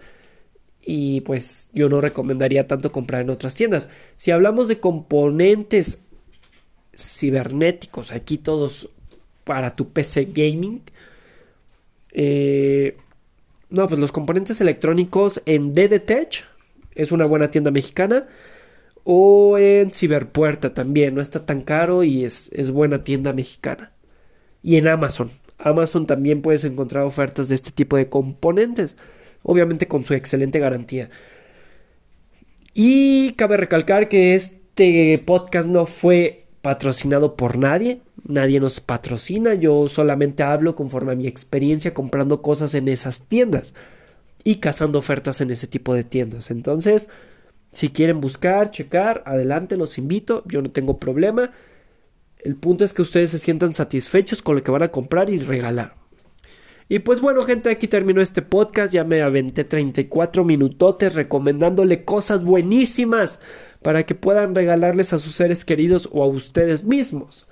y 0.81 1.21
pues 1.21 1.69
yo 1.73 1.89
no 1.89 1.99
recomendaría 2.01 2.67
tanto 2.67 2.91
comprar 2.91 3.21
en 3.21 3.29
otras 3.29 3.55
tiendas. 3.55 3.89
Si 4.15 4.31
hablamos 4.31 4.67
de 4.67 4.79
componentes 4.79 5.99
cibernéticos, 6.95 8.11
aquí 8.11 8.37
todos 8.37 8.91
para 9.47 9.75
tu 9.75 9.89
PC 9.89 10.25
gaming. 10.25 10.83
Eh, 12.11 12.95
no, 13.71 13.87
pues 13.87 13.99
los 13.99 14.11
componentes 14.11 14.61
electrónicos 14.61 15.41
en 15.47 15.73
DDTech 15.73 16.45
es 16.93 17.11
una 17.11 17.25
buena 17.25 17.49
tienda 17.49 17.71
mexicana. 17.71 18.27
O 19.03 19.57
en 19.57 19.89
Ciberpuerta 19.91 20.73
también, 20.73 21.15
no 21.15 21.21
está 21.21 21.45
tan 21.45 21.61
caro 21.61 22.03
y 22.03 22.25
es, 22.25 22.49
es 22.51 22.71
buena 22.71 23.03
tienda 23.03 23.33
mexicana. 23.33 23.93
Y 24.61 24.75
en 24.75 24.87
Amazon. 24.87 25.31
Amazon 25.57 26.05
también 26.05 26.41
puedes 26.41 26.65
encontrar 26.65 27.03
ofertas 27.03 27.47
de 27.47 27.55
este 27.55 27.71
tipo 27.71 27.97
de 27.97 28.09
componentes. 28.09 28.97
Obviamente 29.43 29.87
con 29.87 30.03
su 30.03 30.13
excelente 30.13 30.59
garantía. 30.59 31.09
Y 32.73 33.31
cabe 33.33 33.57
recalcar 33.57 34.09
que 34.09 34.35
este 34.35 35.17
podcast 35.25 35.67
no 35.67 35.85
fue 35.85 36.45
patrocinado 36.61 37.35
por 37.35 37.57
nadie, 37.57 38.01
nadie 38.27 38.59
nos 38.59 38.79
patrocina, 38.79 39.53
yo 39.53 39.87
solamente 39.87 40.43
hablo 40.43 40.75
conforme 40.75 41.13
a 41.13 41.15
mi 41.15 41.27
experiencia 41.27 41.93
comprando 41.93 42.41
cosas 42.41 42.75
en 42.75 42.87
esas 42.87 43.21
tiendas 43.21 43.73
y 44.43 44.55
cazando 44.55 44.99
ofertas 44.99 45.41
en 45.41 45.51
ese 45.51 45.67
tipo 45.67 45.93
de 45.93 46.03
tiendas. 46.03 46.51
Entonces, 46.51 47.09
si 47.71 47.89
quieren 47.89 48.21
buscar, 48.21 48.71
checar, 48.71 49.23
adelante, 49.25 49.77
los 49.77 49.97
invito, 49.97 50.43
yo 50.45 50.61
no 50.61 50.71
tengo 50.71 50.97
problema. 50.97 51.51
El 52.39 52.55
punto 52.55 52.83
es 52.83 52.93
que 52.93 53.01
ustedes 53.01 53.31
se 53.31 53.39
sientan 53.39 53.73
satisfechos 53.73 54.41
con 54.41 54.55
lo 54.55 54.61
que 54.61 54.71
van 54.71 54.83
a 54.83 54.91
comprar 54.91 55.29
y 55.29 55.37
regalar. 55.37 55.93
Y 56.89 56.99
pues 56.99 57.19
bueno, 57.19 57.43
gente, 57.43 57.69
aquí 57.69 57.87
terminó 57.87 58.21
este 58.21 58.41
podcast. 58.41 58.93
Ya 58.93 59.03
me 59.03 59.21
aventé 59.21 59.65
34 59.65 60.45
minutotes 60.45 61.15
recomendándole 61.15 62.05
cosas 62.05 62.45
buenísimas 62.45 63.39
para 63.81 64.05
que 64.05 64.15
puedan 64.15 64.55
regalarles 64.55 65.11
a 65.11 65.19
sus 65.19 65.35
seres 65.35 65.65
queridos 65.65 66.07
o 66.13 66.23
a 66.23 66.27
ustedes 66.27 66.85
mismos. 66.85 67.46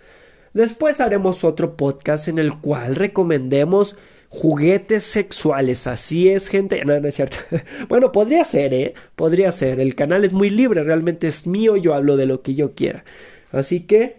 Después 0.55 1.01
haremos 1.01 1.43
otro 1.43 1.75
podcast 1.75 2.29
en 2.29 2.39
el 2.39 2.57
cual 2.57 2.95
recomendemos 2.95 3.97
juguetes 4.29 5.03
sexuales. 5.03 5.85
Así 5.85 6.29
es, 6.29 6.47
gente. 6.47 6.85
No, 6.85 6.97
no 6.97 7.09
es 7.09 7.15
cierto. 7.15 7.39
bueno, 7.89 8.13
podría 8.13 8.45
ser, 8.45 8.73
¿eh? 8.73 8.93
Podría 9.17 9.51
ser. 9.51 9.81
El 9.81 9.95
canal 9.95 10.23
es 10.23 10.31
muy 10.31 10.49
libre, 10.49 10.81
realmente 10.81 11.27
es 11.27 11.45
mío. 11.45 11.75
Yo 11.75 11.93
hablo 11.93 12.15
de 12.15 12.25
lo 12.25 12.41
que 12.41 12.55
yo 12.55 12.73
quiera. 12.73 13.03
Así 13.51 13.81
que 13.81 14.15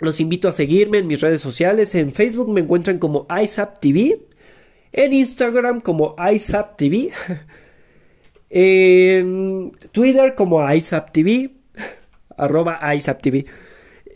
los 0.00 0.18
invito 0.18 0.48
a 0.48 0.52
seguirme 0.52 0.98
en 0.98 1.06
mis 1.06 1.20
redes 1.20 1.40
sociales. 1.40 1.94
En 1.94 2.10
Facebook 2.10 2.52
me 2.52 2.60
encuentran 2.60 2.98
como 2.98 3.28
ISAPTV. 3.30 4.18
En 4.90 5.12
Instagram 5.12 5.80
como 5.80 6.16
ISAPTV. 6.18 7.12
en 8.50 9.70
Twitter 9.92 10.34
como 10.34 10.68
ISAPTV. 10.68 11.52
arroba 12.36 12.80
ISAPTV. 12.92 13.67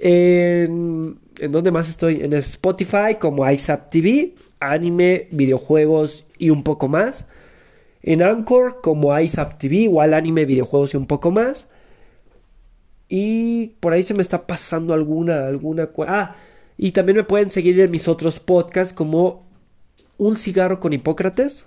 En, 0.05 1.21
¿En 1.39 1.53
dónde 1.53 1.71
más 1.71 1.89
estoy? 1.89 2.23
En 2.23 2.33
Spotify 2.35 3.17
como 3.19 3.49
ISAPTV. 3.49 4.35
Anime, 4.61 5.29
videojuegos 5.31 6.27
y 6.39 6.51
un 6.51 6.65
poco 6.65 6.89
más. 6.89 7.27
En 8.03 8.23
Anchor 8.23 8.81
como 8.83 9.19
ISAPTV. 9.19 9.73
Igual 9.73 10.13
anime, 10.13 10.45
videojuegos 10.45 10.95
y 10.95 10.97
un 10.97 11.07
poco 11.07 11.31
más. 11.31 11.69
Y 13.09 13.75
por 13.81 13.93
ahí 13.93 14.03
se 14.03 14.15
me 14.15 14.23
está 14.23 14.47
pasando 14.47 14.93
alguna, 14.95 15.47
alguna... 15.47 15.91
Ah, 16.07 16.37
y 16.77 16.93
también 16.93 17.17
me 17.17 17.25
pueden 17.25 17.51
seguir 17.51 17.79
en 17.81 17.91
mis 17.91 18.09
otros 18.09 18.41
podcasts 18.41 18.95
como 18.95 19.47
Un 20.17 20.37
cigarro 20.37 20.81
con 20.81 20.93
Hipócrates, 20.93 21.67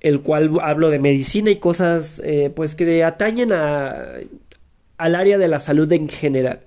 el 0.00 0.20
cual 0.20 0.58
hablo 0.60 0.90
de 0.90 0.98
medicina 0.98 1.50
y 1.50 1.56
cosas 1.56 2.20
eh, 2.24 2.52
pues 2.54 2.74
que 2.74 3.02
atañen 3.02 3.52
al 3.52 5.14
área 5.14 5.38
de 5.38 5.48
la 5.48 5.58
salud 5.58 5.90
en 5.92 6.08
general. 6.08 6.62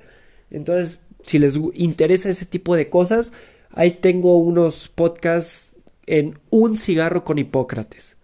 Entonces, 0.53 1.01
si 1.21 1.39
les 1.39 1.59
interesa 1.73 2.29
ese 2.29 2.45
tipo 2.45 2.75
de 2.75 2.89
cosas, 2.89 3.33
ahí 3.71 3.91
tengo 3.91 4.37
unos 4.37 4.87
podcasts 4.87 5.73
en 6.05 6.39
Un 6.49 6.77
cigarro 6.77 7.23
con 7.23 7.37
Hipócrates. 7.37 8.17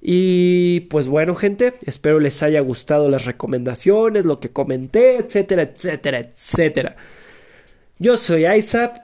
Y 0.00 0.80
pues 0.88 1.08
bueno, 1.08 1.34
gente, 1.34 1.74
espero 1.84 2.20
les 2.20 2.42
haya 2.42 2.60
gustado 2.60 3.08
las 3.08 3.24
recomendaciones, 3.24 4.24
lo 4.24 4.40
que 4.40 4.50
comenté, 4.50 5.16
etcétera, 5.16 5.62
etcétera, 5.62 6.18
etcétera. 6.20 6.96
Yo 7.98 8.16
soy 8.16 8.46
Isaac 8.46 9.02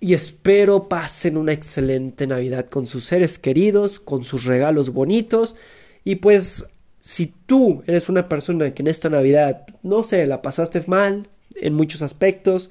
y 0.00 0.14
espero 0.14 0.88
pasen 0.88 1.36
una 1.36 1.52
excelente 1.52 2.26
Navidad 2.26 2.66
con 2.68 2.86
sus 2.86 3.04
seres 3.04 3.38
queridos, 3.38 3.98
con 3.98 4.22
sus 4.22 4.44
regalos 4.44 4.90
bonitos 4.90 5.56
y 6.04 6.16
pues 6.16 6.68
si 7.00 7.26
tú 7.46 7.82
eres 7.86 8.08
una 8.08 8.28
persona 8.28 8.74
que 8.74 8.82
en 8.82 8.88
esta 8.88 9.08
Navidad, 9.08 9.66
no 9.82 10.02
sé, 10.02 10.26
la 10.26 10.42
pasaste 10.42 10.82
mal 10.86 11.28
en 11.56 11.74
muchos 11.74 12.02
aspectos, 12.02 12.70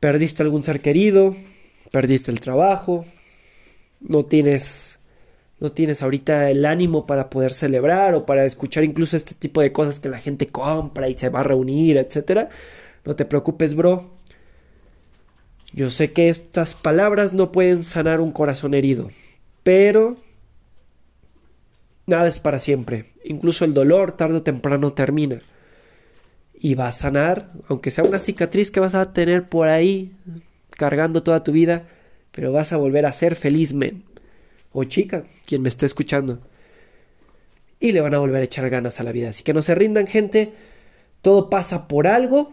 perdiste 0.00 0.42
algún 0.42 0.62
ser 0.62 0.80
querido, 0.80 1.34
perdiste 1.90 2.30
el 2.30 2.40
trabajo, 2.40 3.04
no 4.00 4.24
tienes 4.24 4.98
no 5.58 5.72
tienes 5.72 6.02
ahorita 6.02 6.50
el 6.50 6.66
ánimo 6.66 7.06
para 7.06 7.30
poder 7.30 7.50
celebrar 7.50 8.14
o 8.14 8.26
para 8.26 8.44
escuchar 8.44 8.84
incluso 8.84 9.16
este 9.16 9.34
tipo 9.34 9.62
de 9.62 9.72
cosas 9.72 10.00
que 10.00 10.10
la 10.10 10.18
gente 10.18 10.46
compra 10.46 11.08
y 11.08 11.16
se 11.16 11.30
va 11.30 11.40
a 11.40 11.44
reunir, 11.44 11.96
etcétera, 11.96 12.50
no 13.06 13.16
te 13.16 13.24
preocupes, 13.24 13.74
bro. 13.74 14.10
Yo 15.72 15.88
sé 15.88 16.12
que 16.12 16.28
estas 16.28 16.74
palabras 16.74 17.32
no 17.32 17.52
pueden 17.52 17.82
sanar 17.82 18.20
un 18.20 18.32
corazón 18.32 18.74
herido, 18.74 19.08
pero 19.62 20.18
nada 22.06 22.28
es 22.28 22.38
para 22.38 22.58
siempre. 22.58 23.06
Incluso 23.24 23.64
el 23.64 23.74
dolor 23.74 24.12
tarde 24.12 24.36
o 24.36 24.42
temprano 24.42 24.92
termina. 24.92 25.40
Y 26.54 26.74
va 26.74 26.88
a 26.88 26.92
sanar, 26.92 27.50
aunque 27.68 27.90
sea 27.90 28.04
una 28.04 28.18
cicatriz 28.18 28.70
que 28.70 28.80
vas 28.80 28.94
a 28.94 29.12
tener 29.12 29.48
por 29.48 29.68
ahí 29.68 30.12
cargando 30.70 31.22
toda 31.22 31.44
tu 31.44 31.52
vida, 31.52 31.86
pero 32.32 32.52
vas 32.52 32.72
a 32.72 32.76
volver 32.76 33.06
a 33.06 33.12
ser 33.12 33.34
feliz, 33.36 33.74
men 33.74 34.04
o 34.76 34.84
chica, 34.84 35.24
quien 35.46 35.62
me 35.62 35.70
esté 35.70 35.86
escuchando. 35.86 36.38
Y 37.80 37.92
le 37.92 38.02
van 38.02 38.12
a 38.14 38.18
volver 38.18 38.42
a 38.42 38.44
echar 38.44 38.68
ganas 38.68 39.00
a 39.00 39.04
la 39.04 39.12
vida. 39.12 39.30
Así 39.30 39.42
que 39.42 39.54
no 39.54 39.62
se 39.62 39.74
rindan, 39.74 40.06
gente. 40.06 40.52
Todo 41.22 41.48
pasa 41.48 41.88
por 41.88 42.06
algo. 42.06 42.52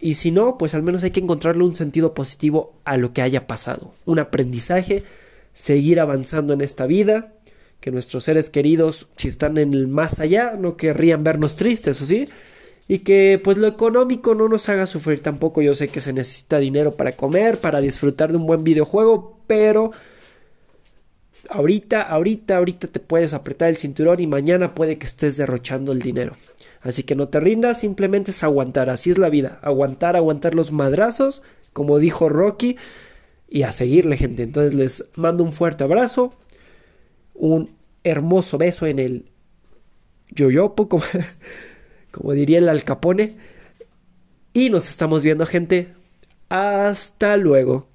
Y 0.00 0.14
si 0.14 0.30
no, 0.30 0.56
pues 0.56 0.74
al 0.74 0.84
menos 0.84 1.02
hay 1.02 1.10
que 1.10 1.18
encontrarle 1.18 1.64
un 1.64 1.74
sentido 1.74 2.14
positivo 2.14 2.74
a 2.84 2.96
lo 2.96 3.12
que 3.12 3.22
haya 3.22 3.48
pasado. 3.48 3.92
Un 4.04 4.20
aprendizaje, 4.20 5.02
seguir 5.52 5.98
avanzando 5.98 6.54
en 6.54 6.60
esta 6.60 6.86
vida. 6.86 7.32
Que 7.80 7.90
nuestros 7.90 8.24
seres 8.24 8.50
queridos, 8.50 9.08
si 9.16 9.28
están 9.28 9.56
en 9.58 9.72
el 9.72 9.88
más 9.88 10.20
allá, 10.20 10.56
no 10.58 10.76
querrían 10.76 11.24
vernos 11.24 11.56
tristes, 11.56 12.00
¿o 12.02 12.06
sí? 12.06 12.28
Y 12.88 13.00
que 13.00 13.40
pues 13.42 13.58
lo 13.58 13.66
económico 13.66 14.34
no 14.34 14.48
nos 14.48 14.68
haga 14.68 14.86
sufrir 14.86 15.20
tampoco. 15.20 15.62
Yo 15.62 15.74
sé 15.74 15.88
que 15.88 16.00
se 16.00 16.12
necesita 16.12 16.58
dinero 16.58 16.92
para 16.92 17.12
comer, 17.12 17.60
para 17.60 17.80
disfrutar 17.80 18.30
de 18.30 18.38
un 18.38 18.46
buen 18.46 18.64
videojuego, 18.64 19.38
pero 19.46 19.92
ahorita, 21.50 22.02
ahorita, 22.02 22.56
ahorita 22.56 22.88
te 22.88 23.00
puedes 23.00 23.34
apretar 23.34 23.68
el 23.68 23.76
cinturón 23.76 24.20
y 24.20 24.26
mañana 24.26 24.74
puede 24.74 24.98
que 24.98 25.06
estés 25.06 25.36
derrochando 25.36 25.92
el 25.92 26.00
dinero. 26.00 26.36
Así 26.80 27.02
que 27.02 27.16
no 27.16 27.28
te 27.28 27.40
rindas, 27.40 27.80
simplemente 27.80 28.30
es 28.30 28.42
aguantar, 28.44 28.88
así 28.88 29.10
es 29.10 29.18
la 29.18 29.30
vida, 29.30 29.58
aguantar, 29.62 30.16
aguantar 30.16 30.54
los 30.54 30.72
madrazos, 30.72 31.42
como 31.72 31.98
dijo 31.98 32.28
Rocky, 32.28 32.76
y 33.48 33.62
a 33.62 33.72
seguirle 33.72 34.16
gente. 34.16 34.42
Entonces 34.42 34.74
les 34.74 35.06
mando 35.16 35.42
un 35.42 35.52
fuerte 35.52 35.84
abrazo, 35.84 36.32
un 37.38 37.70
hermoso 38.04 38.58
beso 38.58 38.86
en 38.86 38.98
el 38.98 39.24
yoyopo, 40.30 40.88
como, 40.88 41.04
como 42.10 42.32
diría 42.32 42.58
el 42.58 42.68
alcapone, 42.68 43.36
y 44.52 44.70
nos 44.70 44.88
estamos 44.88 45.22
viendo 45.22 45.46
gente. 45.46 45.94
Hasta 46.48 47.36
luego. 47.36 47.86